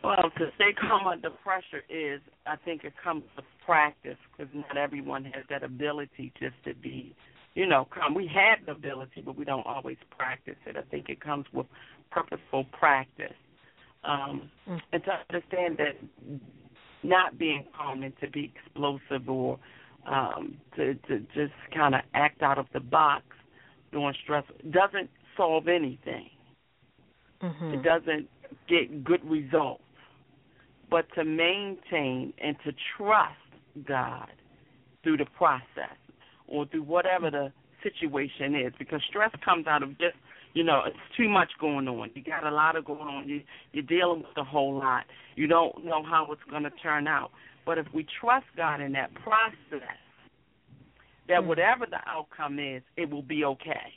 [0.03, 3.23] Well, to stay calm under pressure is, I think, it comes
[3.67, 7.13] practice because not everyone has that ability just to be,
[7.53, 8.15] you know, calm.
[8.15, 10.77] We have the ability, but we don't always practice it.
[10.77, 11.67] I think it comes with
[12.09, 13.35] purposeful practice.
[14.03, 14.79] Um, mm.
[14.93, 15.97] And to understand that
[17.03, 19.59] not being calm and to be explosive or
[20.07, 23.23] um, to, to just kind of act out of the box
[23.91, 26.29] during stress doesn't solve anything.
[27.43, 27.73] Mm-hmm.
[27.73, 28.29] It doesn't
[28.69, 29.83] get good results
[30.89, 33.35] but to maintain and to trust
[33.87, 34.31] God
[35.03, 35.97] through the process
[36.47, 37.51] or through whatever the
[37.83, 40.15] situation is because stress comes out of just
[40.53, 42.09] you know it's too much going on.
[42.15, 43.27] You got a lot of going on.
[43.27, 43.41] You
[43.73, 45.05] you're dealing with a whole lot.
[45.35, 47.31] You don't know how it's going to turn out.
[47.65, 49.97] But if we trust God in that process
[51.27, 51.47] that Mm.
[51.47, 53.93] whatever the outcome is it will be okay.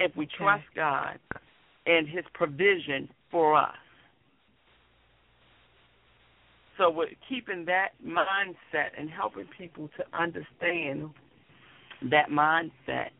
[0.00, 1.18] If we trust God
[1.86, 3.76] and his provision for us
[6.78, 11.10] so with keeping that mindset and helping people to understand
[12.10, 13.10] that mindset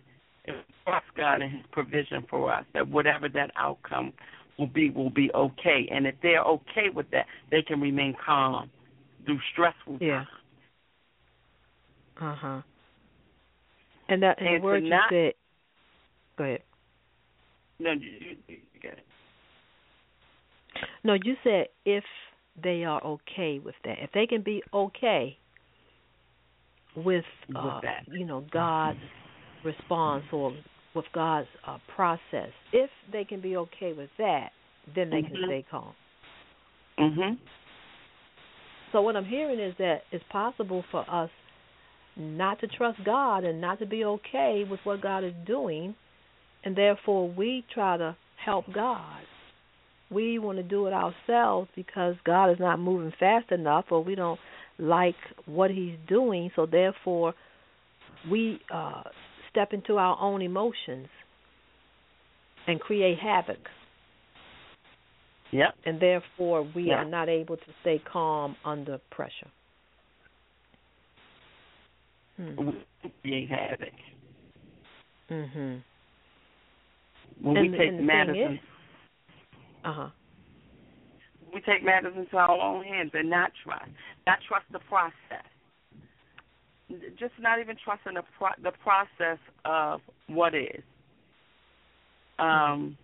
[0.46, 4.12] and trust God and His provision for us, that whatever that outcome
[4.58, 5.88] will be will be okay.
[5.90, 8.70] And if they're okay with that, they can remain calm
[9.24, 10.24] through stressful Yeah.
[10.24, 10.28] times.
[12.20, 12.62] Uh huh.
[14.08, 15.32] And that and And the word you not- said.
[16.38, 16.62] Go ahead.
[17.78, 19.06] No, you, you, you get it.
[21.04, 22.04] No, you said if
[22.62, 25.36] they are okay with that, if they can be okay
[26.94, 28.04] with, With uh, that.
[28.10, 28.98] you know, God's
[29.64, 30.56] response or
[30.94, 34.50] with God's uh, process, if they can be okay with that,
[34.94, 35.46] then they can Mhm.
[35.46, 35.94] stay calm.
[36.98, 37.38] Mhm.
[38.92, 41.30] So what I'm hearing is that it's possible for us
[42.16, 45.94] not to trust God and not to be okay with what God is doing,
[46.64, 49.22] and therefore we try to help God.
[50.10, 54.14] We want to do it ourselves because God is not moving fast enough, or we
[54.14, 54.38] don't
[54.78, 56.50] like what He's doing.
[56.54, 57.34] So therefore,
[58.30, 59.02] we uh,
[59.50, 61.08] step into our own emotions
[62.68, 63.58] and create havoc
[65.52, 65.74] Yep.
[65.84, 66.96] and therefore we Yeah.
[66.96, 69.48] are not able to stay calm under pressure.
[72.36, 72.56] Hmm.
[72.58, 73.92] We create havoc.
[75.30, 75.82] Mhm.
[77.40, 78.58] When And- we take matters
[79.86, 80.08] Uh huh.
[81.54, 83.88] we take matters into our own hands and not trust,
[84.26, 85.46] not trust the process.
[87.18, 90.82] Just not even trusting the pro- the process of what is.
[92.40, 92.98] Um,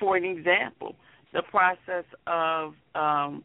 [0.00, 0.94] for an example,
[1.34, 3.44] the process of um,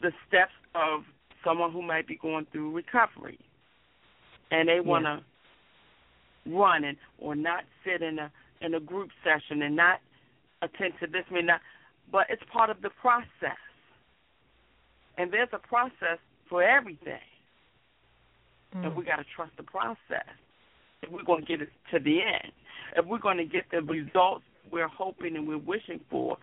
[0.00, 1.02] the steps of
[1.44, 3.38] someone who might be going through recovery,
[4.50, 5.20] and they want to
[6.50, 8.32] run and or not sit in a
[8.62, 10.00] in a group session and not
[10.62, 11.60] attend to this mean not
[12.10, 13.58] but it's part of the process.
[15.16, 17.20] And there's a process for everything.
[18.74, 18.86] Mm.
[18.86, 20.28] And we gotta trust the process.
[21.02, 22.52] If we're gonna get it to the end.
[22.96, 26.38] If we're gonna get the results we're hoping and we're wishing for,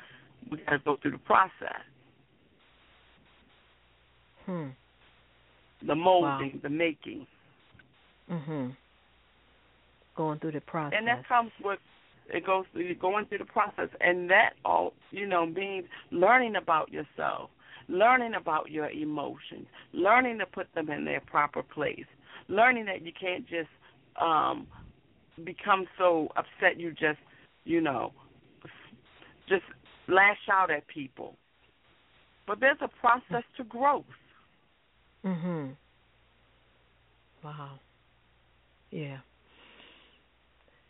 [0.49, 1.81] we gotta go through the process.
[4.45, 4.67] Hmm.
[5.85, 7.25] The molding, the making.
[8.29, 8.75] Mhm.
[10.15, 10.97] Going through the process.
[10.97, 11.79] And that comes with
[12.33, 16.91] it goes through going through the process and that all you know means learning about
[16.91, 17.49] yourself
[17.87, 22.05] learning about your emotions learning to put them in their proper place
[22.47, 23.69] learning that you can't just
[24.21, 24.67] um
[25.43, 27.19] become so upset you just
[27.65, 28.11] you know
[29.47, 29.63] just
[30.07, 31.35] lash out at people
[32.47, 34.05] but there's a process to growth
[35.23, 35.75] Mhm.
[37.43, 37.79] Wow.
[38.91, 39.19] Yeah.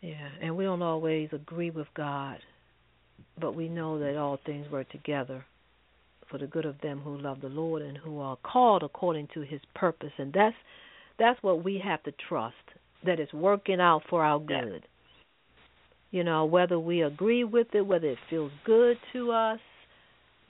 [0.02, 2.38] Yeah, and we don't always agree with God,
[3.40, 5.44] but we know that all things work together
[6.28, 9.42] for the good of them who love the Lord and who are called according to
[9.42, 10.10] his purpose.
[10.18, 10.56] And that's
[11.18, 12.56] that's what we have to trust
[13.06, 14.84] that it's working out for our good.
[16.10, 19.60] You know, whether we agree with it, whether it feels good to us,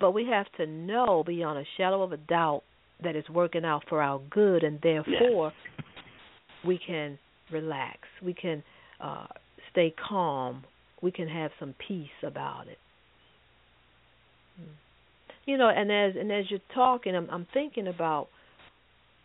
[0.01, 2.63] but we have to know beyond a shadow of a doubt
[3.03, 5.53] that it's working out for our good and therefore
[6.65, 7.19] we can
[7.51, 7.99] relax.
[8.23, 8.63] We can
[9.01, 9.27] uh,
[9.73, 10.65] stay calm.
[11.03, 12.79] We can have some peace about it.
[15.45, 18.29] You know, and as and as you're talking, I'm, I'm thinking about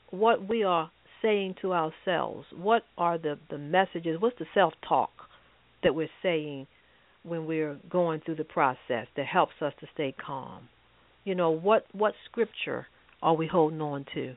[0.09, 0.89] what we are
[1.21, 2.47] saying to ourselves.
[2.55, 4.19] What are the the messages?
[4.19, 5.11] What's the self talk
[5.83, 6.65] that we're saying
[7.23, 10.69] when we're going through the process that helps us to stay calm?
[11.23, 12.87] You know, what what scripture
[13.21, 14.33] are we holding on to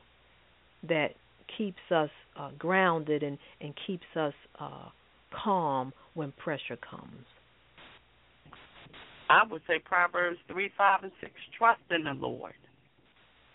[0.87, 1.09] that
[1.57, 4.89] keeps us uh, grounded and and keeps us uh,
[5.31, 7.25] calm when pressure comes?
[9.29, 11.31] I would say Proverbs 3, 5, and 6.
[11.57, 12.53] Trust in the Lord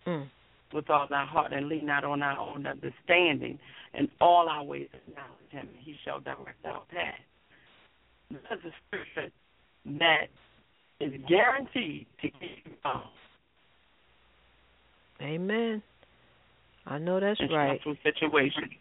[0.07, 0.29] Mm.
[0.73, 3.59] with all thy heart and lean not on our own understanding.
[3.93, 7.21] And all our ways acknowledge him, and he shall direct our path.
[8.31, 9.33] That's a scripture
[9.99, 10.29] that
[11.01, 13.03] is guaranteed to keep you calm
[15.21, 15.83] Amen.
[16.87, 17.81] I know that's right.
[17.81, 18.73] stressful situations.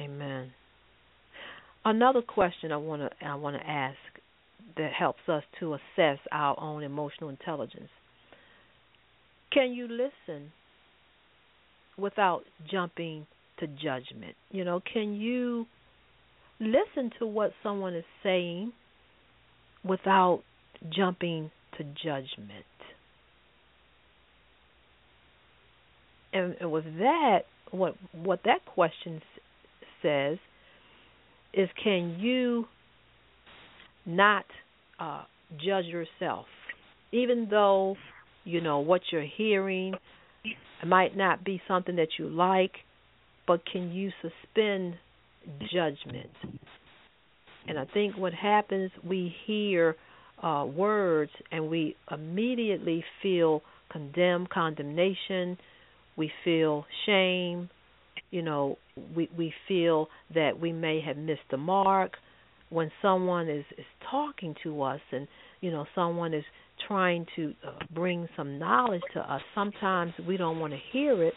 [0.00, 0.52] Amen.
[1.84, 3.96] Another question I want to I want to ask
[4.76, 7.88] that helps us to assess our own emotional intelligence.
[9.52, 10.52] Can you listen
[11.98, 13.26] without jumping
[13.58, 14.36] to judgment?
[14.50, 15.66] You know, can you
[16.60, 18.72] listen to what someone is saying
[19.82, 20.42] without
[20.90, 22.66] jumping to judgment?
[26.32, 29.20] And, with that, what what that question
[30.02, 30.38] says
[31.52, 32.66] is, can you
[34.06, 34.44] not
[34.98, 35.24] uh,
[35.64, 36.46] judge yourself,
[37.12, 37.96] even though
[38.44, 39.94] you know what you're hearing
[40.86, 42.72] might not be something that you like,
[43.46, 44.94] but can you suspend
[45.72, 46.30] judgment?
[47.68, 49.96] And I think what happens, we hear
[50.42, 55.58] uh, words and we immediately feel condemn, condemnation.
[56.16, 57.68] We feel shame.
[58.30, 58.78] You know,
[59.14, 62.12] we we feel that we may have missed the mark
[62.70, 65.26] when someone is is talking to us and
[65.60, 66.44] you know someone is
[66.86, 69.42] trying to uh, bring some knowledge to us.
[69.54, 71.34] Sometimes we don't want to hear it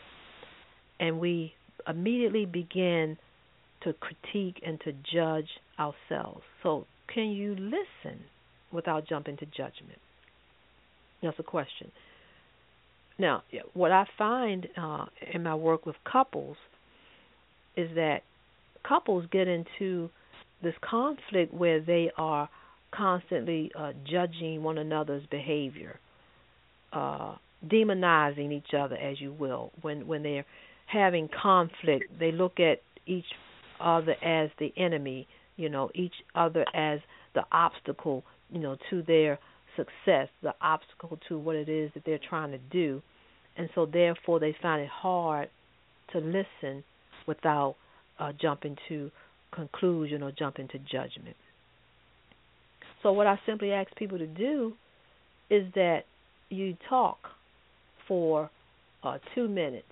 [0.99, 1.53] and we
[1.88, 3.18] immediately begin
[3.84, 6.41] to critique and to judge ourselves.
[6.61, 8.22] So can you listen
[8.72, 9.99] without jumping to judgment?
[11.22, 11.91] That's a question.
[13.20, 13.43] Now
[13.74, 16.57] what i find uh, in my work with couples
[17.76, 18.21] is that
[18.88, 20.09] couples get into
[20.61, 22.49] this conflict where they are
[22.91, 25.99] constantly uh, judging one another's behavior,
[26.91, 27.36] uh,
[27.67, 29.71] demonizing each other, as you will.
[29.82, 30.45] When when they're
[30.86, 33.26] having conflict, they look at each
[33.80, 35.28] other as the enemy.
[35.55, 36.99] You know, each other as
[37.34, 38.24] the obstacle.
[38.51, 39.39] You know, to their
[39.76, 43.01] success, the obstacle to what it is that they're trying to do,
[43.57, 45.49] and so therefore they find it hard
[46.11, 46.84] to listen
[47.28, 47.76] without
[48.19, 49.11] uh, jumping to
[49.53, 51.36] conclusion or jumping to judgment.
[53.01, 54.74] So what I simply ask people to do
[55.49, 56.03] is that
[56.49, 57.17] you talk
[58.07, 58.49] for
[59.03, 59.86] uh, two minutes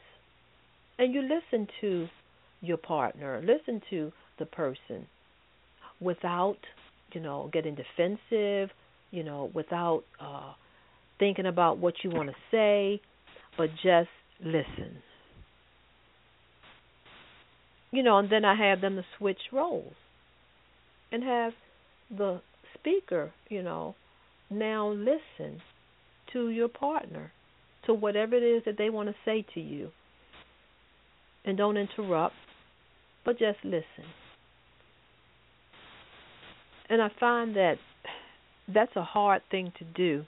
[0.98, 2.08] and you listen to
[2.62, 5.08] your partner, listen to the person
[6.00, 6.58] without,
[7.14, 8.70] you know, getting defensive,
[9.12, 10.54] you know, without uh,
[11.20, 13.02] thinking about what you want to say,
[13.58, 14.10] but just
[14.44, 15.02] listen.
[17.92, 19.94] You know, and then I have them to switch roles
[21.12, 21.54] and have
[22.10, 22.42] the
[22.74, 23.96] speaker, you know,
[24.50, 25.62] now listen
[26.34, 27.32] to your partner,
[27.86, 29.90] to whatever it is that they want to say to you.
[31.44, 32.36] And don't interrupt,
[33.26, 34.06] but just listen.
[36.90, 37.76] And I find that
[38.68, 40.26] that's a hard thing to do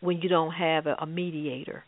[0.00, 1.84] when you don't have a, a mediator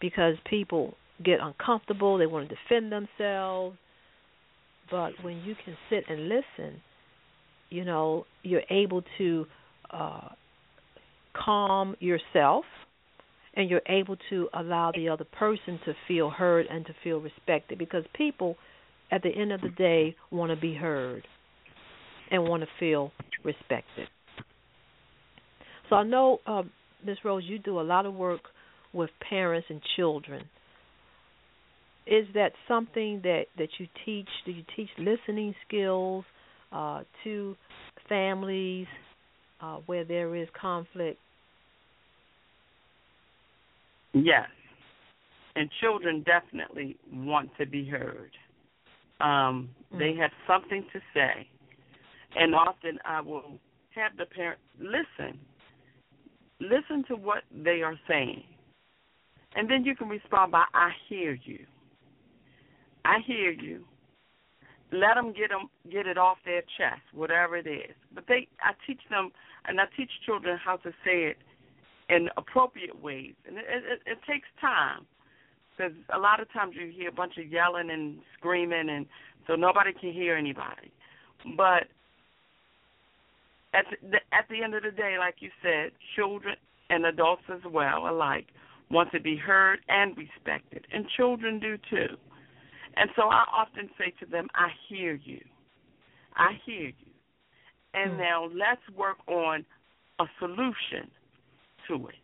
[0.00, 3.76] because people get uncomfortable, they want to defend themselves.
[4.90, 6.80] But when you can sit and listen,
[7.70, 9.46] you know, you're able to
[9.90, 10.28] uh,
[11.34, 12.64] calm yourself
[13.54, 17.78] and you're able to allow the other person to feel heard and to feel respected
[17.78, 18.56] because people
[19.10, 21.26] at the end of the day want to be heard
[22.30, 23.10] and want to feel
[23.44, 24.08] respected.
[25.88, 26.62] So I know, uh,
[27.04, 27.18] Ms.
[27.24, 28.40] Rose, you do a lot of work
[28.92, 30.44] with parents and children.
[32.08, 34.28] Is that something that that you teach?
[34.46, 36.24] Do you teach listening skills
[36.72, 37.54] uh, to
[38.08, 38.86] families
[39.60, 41.18] uh, where there is conflict?
[44.14, 44.48] Yes.
[45.54, 48.30] And children definitely want to be heard.
[49.20, 49.98] Um, mm-hmm.
[49.98, 51.46] They have something to say.
[52.36, 53.58] And often I will
[53.94, 55.38] have the parent listen.
[56.60, 58.44] Listen to what they are saying.
[59.56, 61.66] And then you can respond by, I hear you.
[63.08, 63.84] I hear you.
[64.92, 67.96] Let them get them get it off their chest, whatever it is.
[68.14, 69.30] But they, I teach them,
[69.66, 71.38] and I teach children how to say it
[72.10, 75.06] in appropriate ways, and it, it, it takes time
[75.70, 79.06] because a lot of times you hear a bunch of yelling and screaming, and
[79.46, 80.92] so nobody can hear anybody.
[81.56, 81.84] But
[83.74, 86.56] at the, at the end of the day, like you said, children
[86.90, 88.46] and adults as well alike
[88.90, 92.16] want to be heard and respected, and children do too.
[92.98, 95.40] And so I often say to them, I hear you.
[96.36, 97.12] I hear you.
[97.94, 98.18] And mm.
[98.18, 99.64] now let's work on
[100.18, 101.08] a solution
[101.86, 102.16] to it.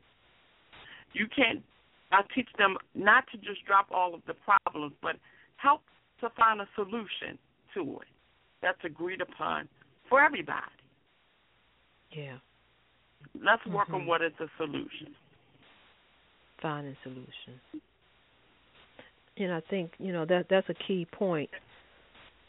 [1.12, 1.62] You can't,
[2.10, 5.16] I teach them not to just drop all of the problems, but
[5.56, 5.82] help
[6.20, 7.38] to find a solution
[7.74, 8.08] to it
[8.60, 9.68] that's agreed upon
[10.08, 10.58] for everybody.
[12.10, 12.38] Yeah.
[13.42, 13.94] Let's work mm-hmm.
[13.94, 15.14] on what is the solution.
[16.60, 17.60] Finding solutions.
[19.36, 21.50] And I think you know that that's a key point.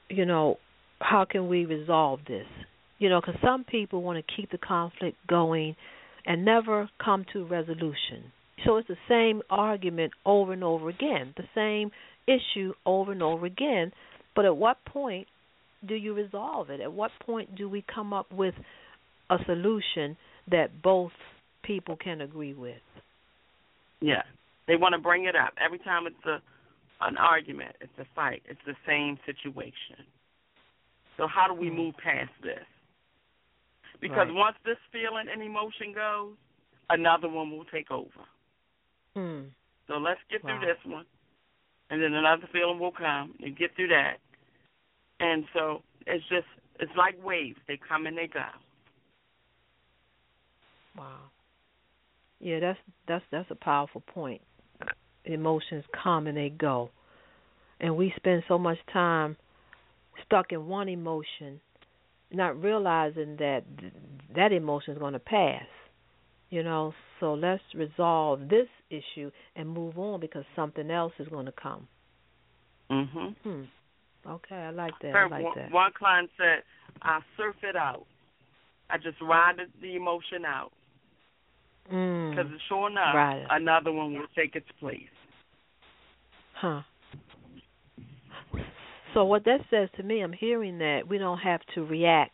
[0.10, 0.58] You know,
[1.00, 2.46] how can we resolve this?
[3.00, 5.76] You know, because some people want to keep the conflict going
[6.26, 8.32] and never come to resolution.
[8.66, 11.92] So it's the same argument over and over again, the same
[12.28, 13.92] issue over and over again.
[14.36, 15.28] But at what point
[15.88, 16.82] do you resolve it?
[16.82, 18.56] At what point do we come up with
[19.30, 20.18] a solution
[20.50, 21.12] that both
[21.64, 22.82] people can agree with?
[24.02, 24.24] Yeah.
[24.68, 25.54] They want to bring it up.
[25.64, 26.42] Every time it's a
[27.02, 30.06] an argument, it's a fight, it's the same situation.
[31.18, 31.76] So how do we mm.
[31.76, 32.66] move past this?
[34.02, 34.34] Because right.
[34.34, 36.34] once this feeling and emotion goes,
[36.90, 38.26] another one will take over.
[39.16, 39.46] Mm.
[39.88, 40.60] So let's get wow.
[40.60, 41.06] through this one,
[41.90, 44.18] and then another feeling will come and get through that.
[45.20, 46.48] And so it's just
[46.80, 48.44] it's like waves; they come and they go.
[50.98, 51.20] Wow.
[52.40, 54.42] Yeah, that's that's that's a powerful point.
[55.26, 56.90] Emotions come and they go,
[57.80, 59.38] and we spend so much time
[60.26, 61.60] stuck in one emotion
[62.32, 63.64] not realizing that
[64.36, 65.64] that emotion is going to pass.
[66.50, 71.48] You know, so let's resolve this issue and move on because something else is going
[71.48, 71.88] to come.
[72.90, 73.36] Mhm.
[73.44, 73.64] Hmm.
[74.28, 75.12] Okay, I like that.
[75.12, 75.72] Sir, I like one, that.
[75.72, 76.64] One client said,
[77.02, 78.06] "I surf it out.
[78.90, 80.72] I just ride the emotion out
[81.84, 82.60] because mm.
[82.68, 83.46] sure enough, right.
[83.50, 85.15] another one will take its place."
[86.66, 86.82] Huh.
[89.14, 92.32] So what that says to me, I'm hearing that we don't have to react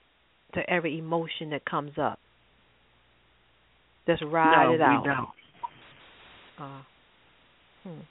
[0.53, 2.17] to every emotion that comes up.
[4.07, 4.93] Just ride no, it out.
[4.93, 6.69] No, We don't.
[6.69, 6.82] Uh,
[7.84, 8.01] hmm.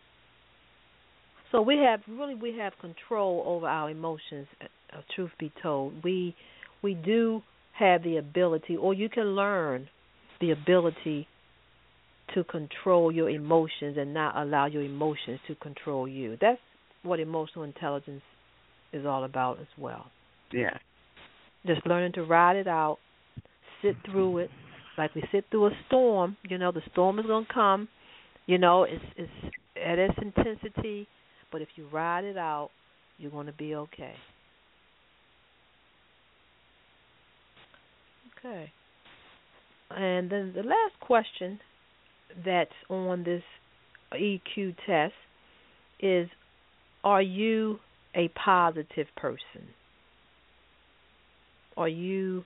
[1.53, 4.47] So we have really we have control over our emotions.
[4.61, 6.37] Uh, truth be told, we
[6.83, 7.43] we do
[7.73, 9.89] have the ability, or you can learn
[10.41, 11.27] the ability
[12.35, 16.37] to control your emotions and not allow your emotions to control you.
[16.41, 16.61] That's
[17.03, 18.23] what emotional intelligence
[18.93, 20.07] is all about as well.
[20.53, 20.77] Yeah.
[21.67, 22.99] Just learning to ride it out,
[23.83, 24.51] sit through it,
[24.99, 27.89] like we sit through a storm, you know, the storm is gonna come.
[28.47, 31.07] You know, it's it's at its intensity,
[31.53, 32.71] but if you ride it out,
[33.19, 34.15] you're gonna be okay.
[38.39, 38.73] Okay.
[39.91, 41.61] And then the last question
[42.45, 43.43] that's on this
[44.13, 45.15] EQ test
[46.01, 46.29] is
[47.05, 47.79] Are you
[48.15, 49.69] a positive person?
[51.77, 52.45] Are you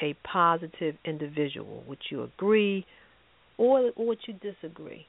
[0.00, 1.82] a positive individual?
[1.86, 2.86] Would you agree
[3.58, 5.06] or, or would you disagree?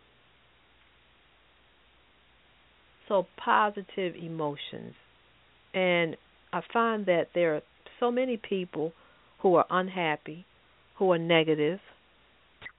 [3.07, 4.93] So, positive emotions.
[5.73, 6.15] And
[6.53, 7.61] I find that there are
[7.99, 8.93] so many people
[9.41, 10.45] who are unhappy,
[10.97, 11.79] who are negative,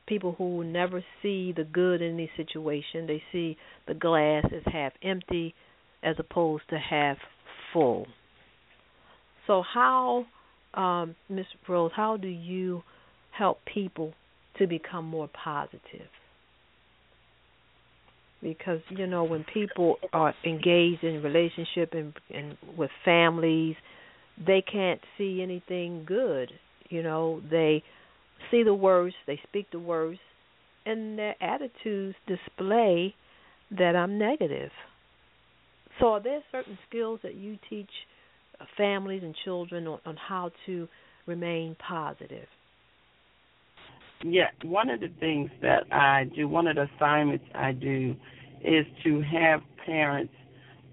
[0.07, 3.07] people who never see the good in any situation.
[3.07, 5.55] They see the glass as half empty
[6.03, 7.17] as opposed to half
[7.73, 8.07] full.
[9.47, 10.27] So, how,
[10.75, 11.47] um, Ms.
[11.69, 12.83] Rose, how do you
[13.31, 14.13] help people
[14.59, 16.09] to become more positive?
[18.43, 23.75] Because you know when people are engaged in relationship and, and with families,
[24.47, 26.51] they can't see anything good.
[26.91, 27.83] You know they
[28.55, 30.19] see the words, they speak the words,
[30.87, 33.15] and their attitudes display
[33.77, 34.71] that I'm negative.
[36.01, 37.91] So, are there certain skills that you teach
[38.61, 40.89] uh, families and children on, on how to
[41.27, 42.47] remain positive?
[44.23, 48.15] Yeah, one of the things that I do, one of the assignments I do,
[48.65, 50.33] is to have parents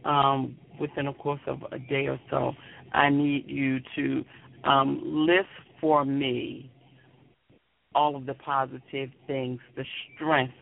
[0.03, 2.53] um, within a course of a day or so.
[2.93, 4.25] I need you to
[4.69, 5.47] um, list
[5.79, 6.70] for me
[7.93, 9.85] all of the positive things, the
[10.15, 10.53] strength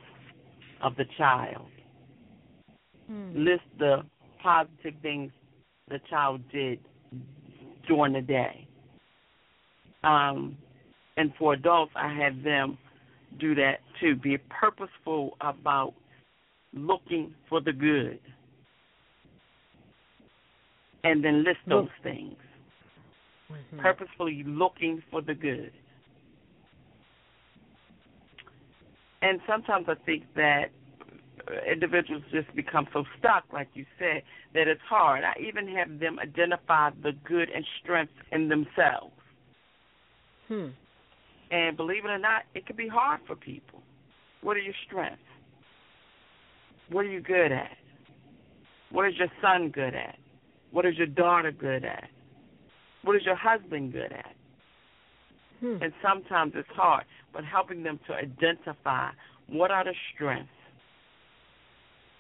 [0.82, 1.68] of the child.
[3.08, 3.32] Hmm.
[3.36, 4.04] List the
[4.42, 5.32] positive things
[5.90, 6.80] the child did
[7.88, 8.68] during the day.
[10.04, 10.58] Um,
[11.18, 12.78] and for adults, I had them
[13.40, 14.16] do that too.
[14.16, 15.94] Be purposeful about
[16.74, 18.20] looking for the good,
[21.04, 21.92] and then list those Look.
[22.04, 22.36] things.
[23.52, 23.80] Mm-hmm.
[23.80, 25.72] Purposefully looking for the good.
[29.22, 30.72] And sometimes I think that
[31.70, 35.24] individuals just become so stuck, like you said, that it's hard.
[35.24, 39.14] I even have them identify the good and strength in themselves.
[40.48, 40.68] Hmm.
[41.52, 43.82] And believe it or not, it can be hard for people.
[44.42, 45.22] What are your strengths?
[46.90, 47.78] What are you good at?
[48.92, 50.18] What is your son good at?
[50.72, 52.10] What is your daughter good at?
[53.04, 54.36] What is your husband good at?
[55.60, 55.78] Hmm.
[55.82, 57.04] And sometimes it's hard,
[57.34, 59.10] but helping them to identify
[59.48, 60.50] what are the strengths,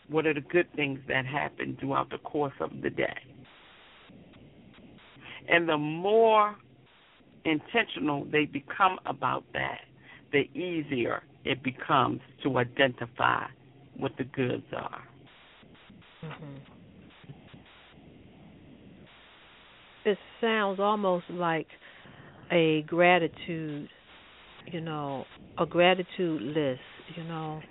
[0.09, 3.17] what are the good things that happen throughout the course of the day.
[5.47, 6.55] And the more
[7.45, 9.79] intentional they become about that,
[10.31, 13.45] the easier it becomes to identify
[13.97, 15.01] what the goods are.
[16.21, 16.55] hmm
[20.05, 21.67] It sounds almost like
[22.51, 23.89] a gratitude,
[24.71, 25.25] you know,
[25.57, 26.81] a gratitude list,
[27.15, 27.61] you know,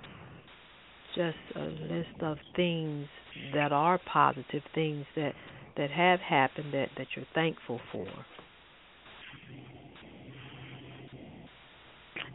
[1.15, 3.07] just a list of things
[3.55, 5.33] that are positive, things that
[5.77, 8.07] that have happened that that you're thankful for.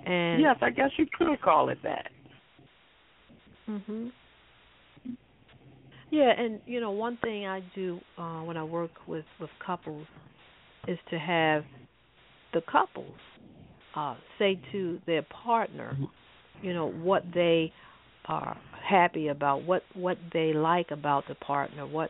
[0.06, 2.10] And yes, I guess you could call it that.
[3.70, 4.12] Mhm.
[6.10, 10.08] Yeah, and you know, one thing I do uh when I work with with couples
[10.88, 11.64] is to have
[12.54, 13.18] the couples
[13.96, 15.98] uh say to their partner,
[16.62, 17.72] you know, what they
[18.26, 22.10] are happy about, what what they like about the partner, what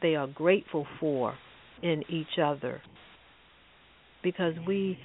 [0.00, 1.34] they are grateful for
[1.82, 2.80] in each other.
[4.22, 4.98] Because we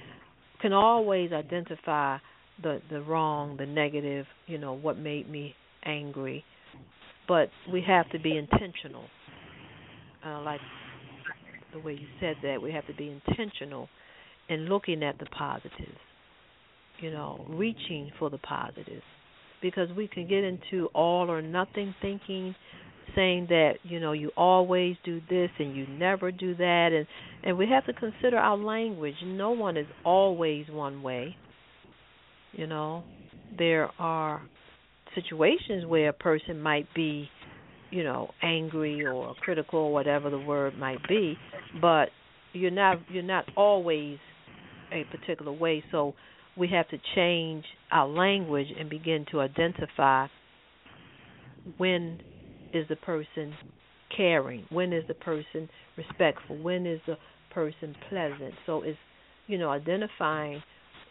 [0.60, 2.18] can always identify
[2.62, 5.54] the the wrong, the negative, you know, what made me
[5.84, 6.44] angry,
[7.26, 9.04] but we have to be intentional.
[10.26, 10.60] Uh, like
[11.72, 13.88] the way you said that, we have to be intentional
[14.48, 15.98] in looking at the positives.
[17.00, 19.04] You know, reaching for the positives,
[19.62, 22.56] because we can get into all or nothing thinking,
[23.14, 27.06] saying that you know you always do this and you never do that, and
[27.44, 29.14] and we have to consider our language.
[29.24, 31.36] No one is always one way.
[32.52, 33.04] You know,
[33.56, 34.42] there are
[35.14, 37.28] situations where a person might be,
[37.90, 41.36] you know, angry or critical or whatever the word might be,
[41.80, 42.08] but
[42.52, 44.18] you're not you're not always
[44.92, 45.84] a particular way.
[45.90, 46.14] So
[46.56, 50.26] we have to change our language and begin to identify
[51.76, 52.20] when
[52.72, 53.54] is the person
[54.16, 57.16] caring, when is the person respectful, when is the
[57.52, 58.54] person pleasant.
[58.66, 58.98] So it's
[59.46, 60.62] you know identifying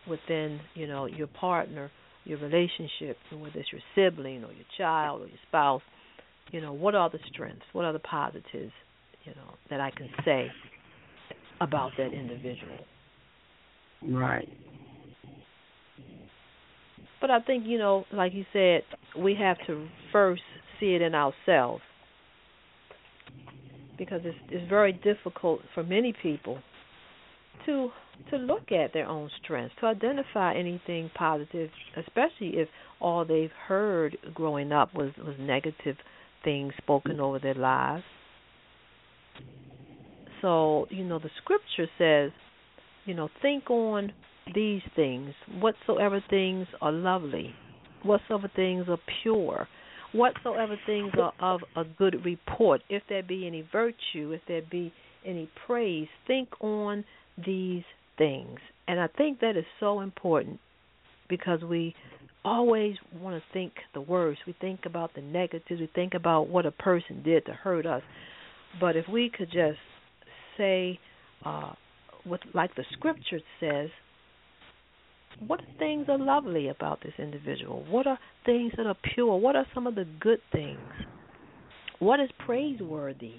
[0.10, 1.92] within, you know, your partner,
[2.24, 5.82] your relationship, whether it's your sibling or your child or your spouse,
[6.52, 7.66] you know, what are the strengths?
[7.74, 8.72] What are the positives,
[9.26, 10.48] you know, that I can say
[11.60, 12.78] about that individual?
[14.02, 14.48] Right.
[17.20, 18.84] But I think, you know, like you said,
[19.18, 20.44] we have to first
[20.80, 21.82] see it in ourselves.
[23.98, 26.60] Because it's it's very difficult for many people
[27.66, 27.90] to
[28.30, 32.70] to look at their own strengths, to identify anything positive, especially if
[33.00, 35.96] all they've heard growing up was was negative
[36.44, 38.04] things spoken over their lives.
[40.42, 42.32] So, you know, the scripture says,
[43.08, 44.12] you know, think on
[44.54, 47.56] these things, whatsoever things are lovely,
[48.04, 49.68] whatsoever things are pure,
[50.12, 54.92] whatsoever things are of a good report, if there be any virtue, if there be
[55.26, 57.04] any praise, think on
[57.46, 57.84] these
[58.18, 58.60] things.
[58.88, 60.60] And I think that is so important
[61.30, 61.96] because we
[62.44, 64.42] always want to think the worst.
[64.46, 65.80] We think about the negatives.
[65.80, 68.02] We think about what a person did to hurt us.
[68.80, 69.80] But if we could just
[70.58, 71.00] say,
[71.46, 71.74] uh,
[72.28, 73.90] what like the scripture says,
[75.46, 77.86] what things are lovely about this individual?
[77.90, 79.38] What are things that are pure?
[79.38, 80.80] What are some of the good things?
[82.00, 83.34] What is praiseworthy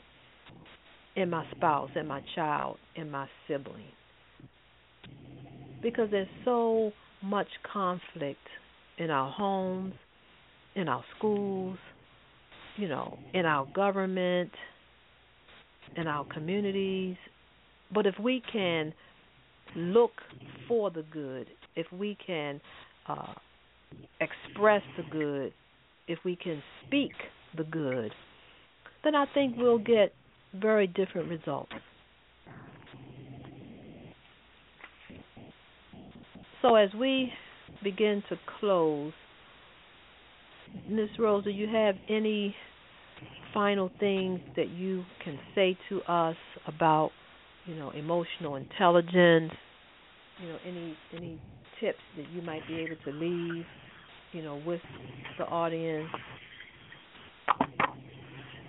[1.16, 3.92] in my spouse, in my child, in my sibling?
[5.82, 8.38] Because there's so much conflict
[8.98, 9.94] in our homes,
[10.74, 11.78] in our schools,
[12.76, 14.50] you know, in our government,
[15.96, 17.16] in our communities.
[17.92, 18.92] But if we can
[19.76, 20.12] look
[20.66, 22.60] for the good, if we can
[23.08, 23.34] uh,
[24.20, 25.52] express the good,
[26.06, 27.12] if we can speak
[27.56, 28.12] the good,
[29.04, 30.12] then I think we'll get
[30.54, 31.72] very different results.
[36.62, 37.32] So as we
[37.82, 39.12] begin to close,
[40.88, 42.54] Miss Rose, do you have any
[43.54, 46.36] final things that you can say to us
[46.66, 47.10] about,
[47.68, 49.52] you know, emotional intelligence?
[50.40, 51.40] You know, any any
[51.80, 53.64] tips that you might be able to leave,
[54.32, 54.80] you know, with
[55.38, 56.08] the audience?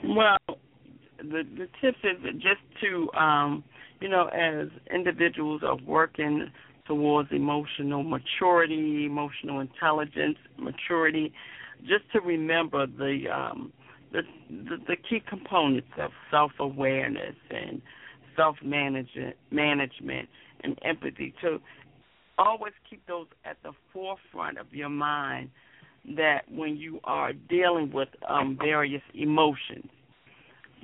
[0.04, 0.38] Well,
[1.18, 3.64] the the tip is just to um,
[4.02, 6.52] you know, as individuals are working
[6.86, 11.32] towards emotional maturity, emotional intelligence, maturity,
[11.82, 13.72] just to remember the um,
[14.12, 17.82] the, the the key components of self awareness and
[18.40, 20.30] self management management
[20.64, 21.60] and empathy to
[22.38, 25.50] always keep those at the forefront of your mind
[26.16, 29.90] that when you are dealing with um, various emotions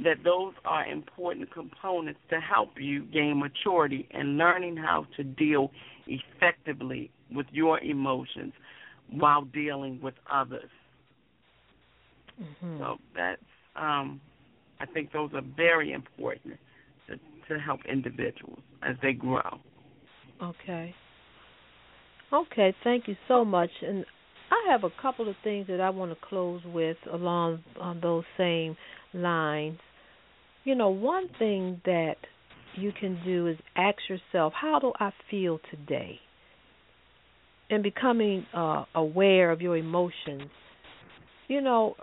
[0.04, 5.72] that those are important components to help you gain maturity and learning how to deal
[6.08, 8.52] effectively with your emotions
[9.10, 10.70] while dealing with others.
[12.42, 12.80] Mm-hmm.
[12.80, 13.42] So that's
[13.78, 14.20] um
[14.82, 16.56] I think those are very important
[17.50, 19.60] to help individuals as they grow.
[20.42, 20.94] Okay.
[22.34, 23.70] Okay, thank you so much.
[23.82, 24.06] And
[24.52, 28.24] I have a couple of things that I want to close with along on those
[28.38, 28.76] same
[29.14, 29.80] lines.
[30.64, 32.16] You know, one thing that
[32.76, 36.20] you can do is ask yourself, how do I feel today?
[37.70, 40.50] And becoming uh, aware of your emotions.
[41.48, 41.96] You know,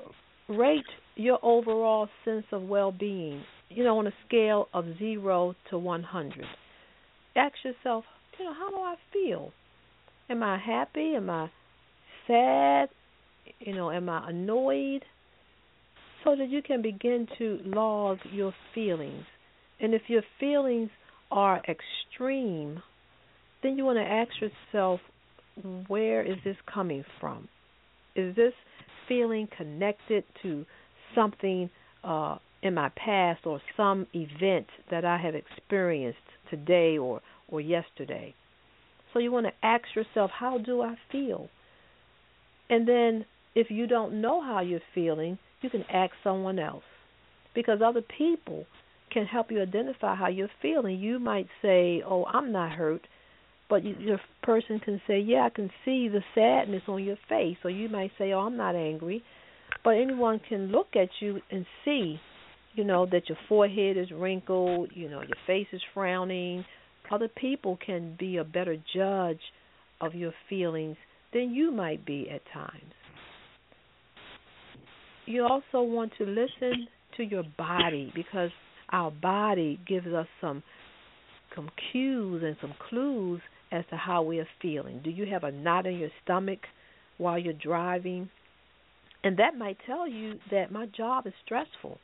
[0.48, 0.84] rate
[1.16, 3.42] your overall sense of well-being.
[3.74, 6.46] You know, on a scale of zero to one hundred.
[7.34, 8.04] Ask yourself,
[8.38, 9.52] you know, how do I feel?
[10.28, 11.14] Am I happy?
[11.16, 11.50] Am I
[12.26, 12.88] sad?
[13.60, 15.04] You know, am I annoyed?
[16.24, 19.24] So that you can begin to log your feelings.
[19.80, 20.90] And if your feelings
[21.30, 22.82] are extreme,
[23.62, 25.00] then you want to ask yourself,
[25.88, 27.48] where is this coming from?
[28.14, 28.52] Is this
[29.08, 30.64] feeling connected to
[31.14, 31.70] something
[32.04, 36.18] uh, in my past or some event that I have experienced
[36.50, 38.34] today or, or yesterday?
[39.12, 41.48] So you want to ask yourself, how do I feel?
[42.70, 46.84] And then if you don't know how you're feeling, you can ask someone else.
[47.54, 48.64] Because other people
[49.12, 50.98] can help you identify how you're feeling.
[50.98, 53.06] You might say, "Oh, I'm not hurt,"
[53.68, 57.58] but you, your person can say, "Yeah, I can see the sadness on your face."
[57.62, 59.22] Or you might say, "Oh, I'm not angry,"
[59.84, 62.20] but anyone can look at you and see,
[62.74, 66.64] you know, that your forehead is wrinkled, you know, your face is frowning.
[67.10, 69.40] Other people can be a better judge
[70.00, 70.96] of your feelings
[71.34, 72.92] than you might be at times.
[75.26, 78.50] You also want to listen to your body because
[78.90, 80.62] our body gives us some
[81.54, 85.00] some cues and some clues as to how we are feeling.
[85.04, 86.60] Do you have a knot in your stomach
[87.18, 88.30] while you're driving?
[89.22, 91.98] And that might tell you that my job is stressful.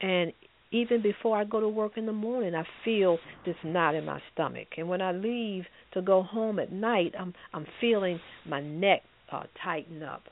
[0.00, 0.32] And
[0.70, 4.20] even before I go to work in the morning, I feel this knot in my
[4.32, 4.68] stomach.
[4.76, 9.44] And when I leave to go home at night, I'm I'm feeling my neck uh,
[9.62, 10.22] tighten up.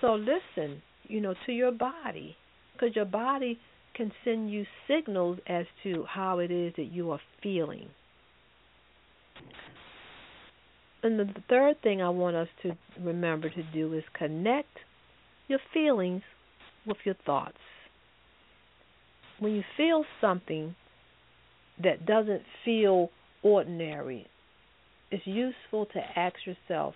[0.00, 2.36] So listen, you know, to your body,
[2.72, 3.58] because your body
[3.94, 7.88] can send you signals as to how it is that you are feeling.
[11.02, 14.78] And the third thing I want us to remember to do is connect
[15.48, 16.22] your feelings
[16.86, 17.56] with your thoughts.
[19.38, 20.74] When you feel something
[21.82, 23.10] that doesn't feel
[23.42, 24.26] ordinary,
[25.10, 26.94] it's useful to ask yourself,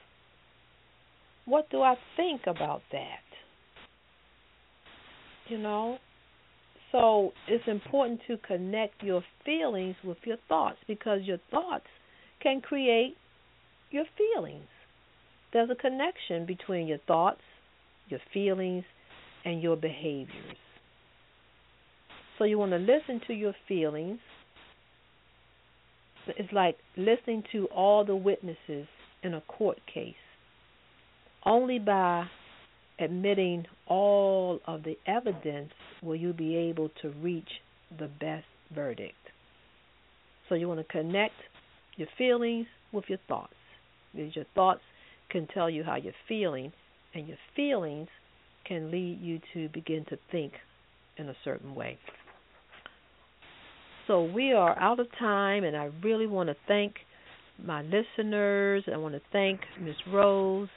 [1.44, 3.20] what do I think about that?
[5.48, 5.98] You know?
[6.92, 11.86] So it's important to connect your feelings with your thoughts because your thoughts
[12.42, 13.16] can create
[13.90, 14.66] your feelings.
[15.52, 17.40] There's a connection between your thoughts,
[18.08, 18.84] your feelings,
[19.44, 20.56] and your behaviors.
[22.38, 24.18] So you want to listen to your feelings.
[26.26, 28.86] It's like listening to all the witnesses
[29.22, 30.14] in a court case.
[31.44, 32.26] Only by
[32.98, 35.72] admitting all of the evidence
[36.02, 37.48] will you be able to reach
[37.98, 39.14] the best verdict.
[40.48, 41.34] So you want to connect
[41.96, 43.54] your feelings with your thoughts.
[44.14, 44.80] Because your thoughts
[45.30, 46.72] can tell you how you're feeling,
[47.14, 48.08] and your feelings
[48.70, 50.52] can lead you to begin to think
[51.16, 51.98] in a certain way.
[54.06, 56.94] So we are out of time, and I really want to thank
[57.64, 58.84] my listeners.
[58.92, 59.96] I want to thank Ms.
[60.12, 60.68] Rose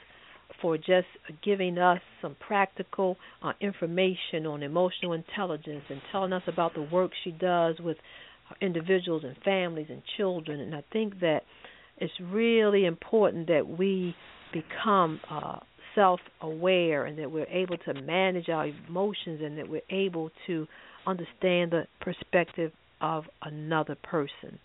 [0.60, 1.06] for just
[1.44, 7.12] giving us some practical uh, information on emotional intelligence and telling us about the work
[7.22, 7.96] she does with
[8.60, 10.58] individuals and families and children.
[10.60, 11.42] And I think that
[11.98, 14.16] it's really important that we
[14.52, 15.60] become uh,
[15.94, 20.66] self aware and that we're able to manage our emotions and that we're able to
[21.06, 24.58] understand the perspective of another person.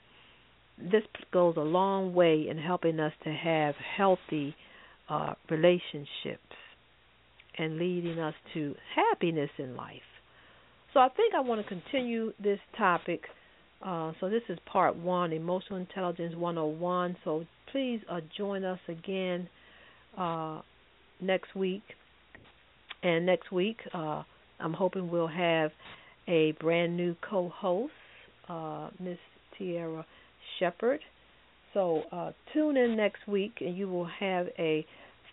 [0.78, 1.04] This
[1.34, 4.56] goes a long way in helping us to have healthy
[5.10, 6.56] uh, relationships
[7.58, 10.02] and leading us to happiness in life.
[10.94, 13.22] So I think I want to continue this topic.
[13.86, 17.18] Uh, so this is part one, Emotional Intelligence 101.
[17.24, 19.50] So please uh, join us again
[20.18, 20.62] uh,
[21.22, 21.84] next week.
[23.04, 24.24] And next week, uh,
[24.60, 25.72] I'm hoping we'll have
[26.28, 27.94] a brand new co-host,
[28.48, 29.18] uh, Miss
[29.58, 30.06] Tierra
[30.60, 31.00] Shepard.
[31.74, 34.86] So uh, tune in next week, and you will have a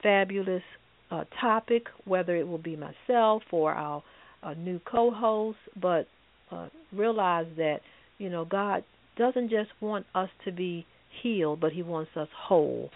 [0.02, 0.62] fabulous
[1.10, 4.02] uh, topic, whether it will be myself or our
[4.42, 5.58] uh, new co-host.
[5.80, 6.06] But
[6.50, 7.80] uh, realize that
[8.18, 8.84] you know God
[9.16, 10.86] doesn't just want us to be
[11.22, 12.90] healed, but He wants us whole,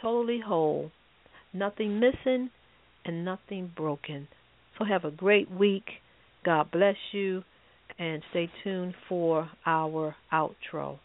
[0.00, 0.90] totally whole,
[1.52, 2.50] nothing missing
[3.04, 4.28] and nothing broken.
[4.78, 5.84] So have a great week.
[6.44, 7.42] God bless you,
[7.98, 10.98] and stay tuned for our outro.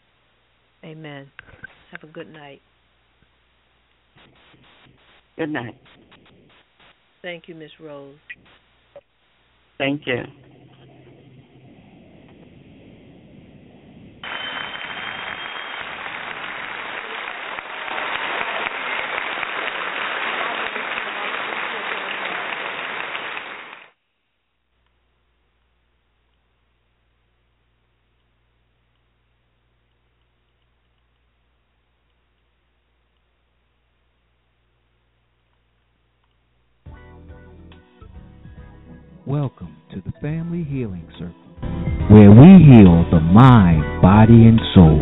[0.84, 1.30] Amen.
[1.90, 2.60] Have a good night.
[5.36, 5.74] Good night.
[7.22, 8.16] Thank you, Miss Rose.
[9.78, 10.22] Thank you.
[43.16, 45.00] The mind, body, and soul.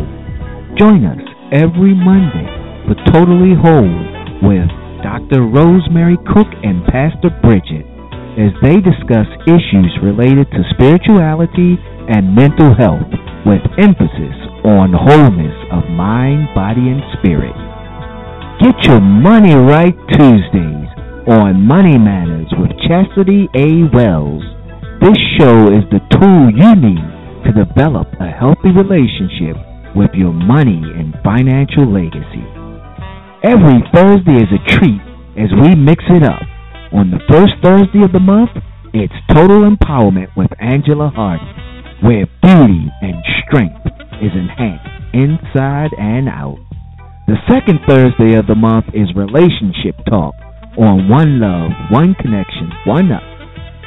[0.78, 1.18] Join us
[1.50, 2.46] every Monday
[2.86, 3.90] for Totally Whole
[4.38, 4.70] with
[5.02, 5.42] Dr.
[5.42, 7.82] Rosemary Cook and Pastor Bridget
[8.38, 11.74] as they discuss issues related to spirituality
[12.06, 13.10] and mental health
[13.42, 17.54] with emphasis on wholeness of mind, body, and spirit.
[18.62, 20.86] Get your money right Tuesdays
[21.26, 23.90] on Money Matters with Chastity A.
[23.90, 24.46] Wells.
[25.02, 27.13] This show is the tool you need
[27.44, 29.56] to develop a healthy relationship
[29.94, 32.44] with your money and financial legacy.
[33.44, 35.00] Every Thursday is a treat
[35.36, 36.42] as we mix it up.
[36.92, 38.50] On the first Thursday of the month,
[38.92, 41.44] it's Total Empowerment with Angela Hardy,
[42.02, 43.84] where beauty and strength
[44.22, 46.58] is enhanced inside and out.
[47.26, 50.34] The second Thursday of the month is Relationship Talk
[50.78, 53.22] on One Love, One Connection, One Up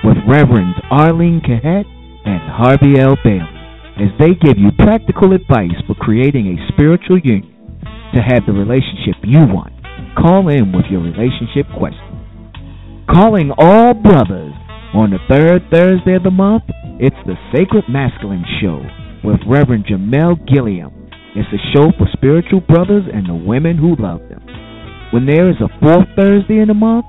[0.04, 1.86] with Reverends Arlene Cahet
[2.28, 3.16] and Harvey L.
[3.24, 3.48] Bailey.
[3.98, 7.56] as they give you practical advice for creating a spiritual union
[8.14, 9.74] to have the relationship you want.
[10.20, 12.04] Call in with your relationship question.
[13.10, 14.54] Calling all brothers
[14.94, 16.64] on the third Thursday of the month,
[17.00, 18.84] it's the Sacred Masculine Show
[19.24, 20.92] with Reverend Jamel Gilliam.
[21.36, 24.44] It's a show for spiritual brothers and the women who love them.
[25.14, 27.06] When there is a fourth Thursday in the month,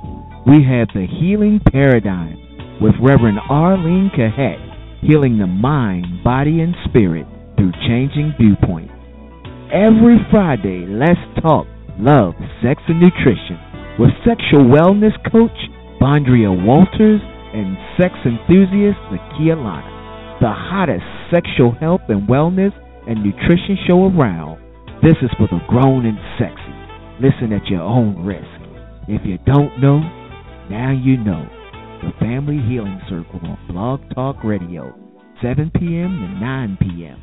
[0.47, 2.37] we have the Healing Paradigm
[2.81, 4.61] with Reverend Arlene Cahet,
[5.01, 7.27] healing the mind, body, and spirit
[7.57, 8.93] through changing viewpoints.
[9.73, 11.67] Every Friday, let's talk
[11.99, 13.59] love, sex, and nutrition
[13.99, 15.59] with sexual wellness coach
[16.01, 17.21] Bondria Walters
[17.53, 20.39] and sex enthusiast Nakia Lana.
[20.41, 22.71] The hottest sexual health and wellness
[23.09, 24.63] and nutrition show around.
[25.03, 26.75] This is for the grown and sexy.
[27.21, 28.47] Listen at your own risk.
[29.09, 29.99] If you don't know,
[30.71, 31.58] now you know.
[32.01, 34.95] The Family Healing Circle on Blog Talk Radio,
[35.43, 36.15] 7 p.m.
[36.15, 37.21] to 9 p.m.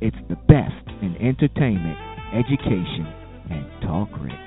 [0.00, 1.96] It's the best in entertainment,
[2.34, 3.06] education,
[3.50, 4.45] and talk radio.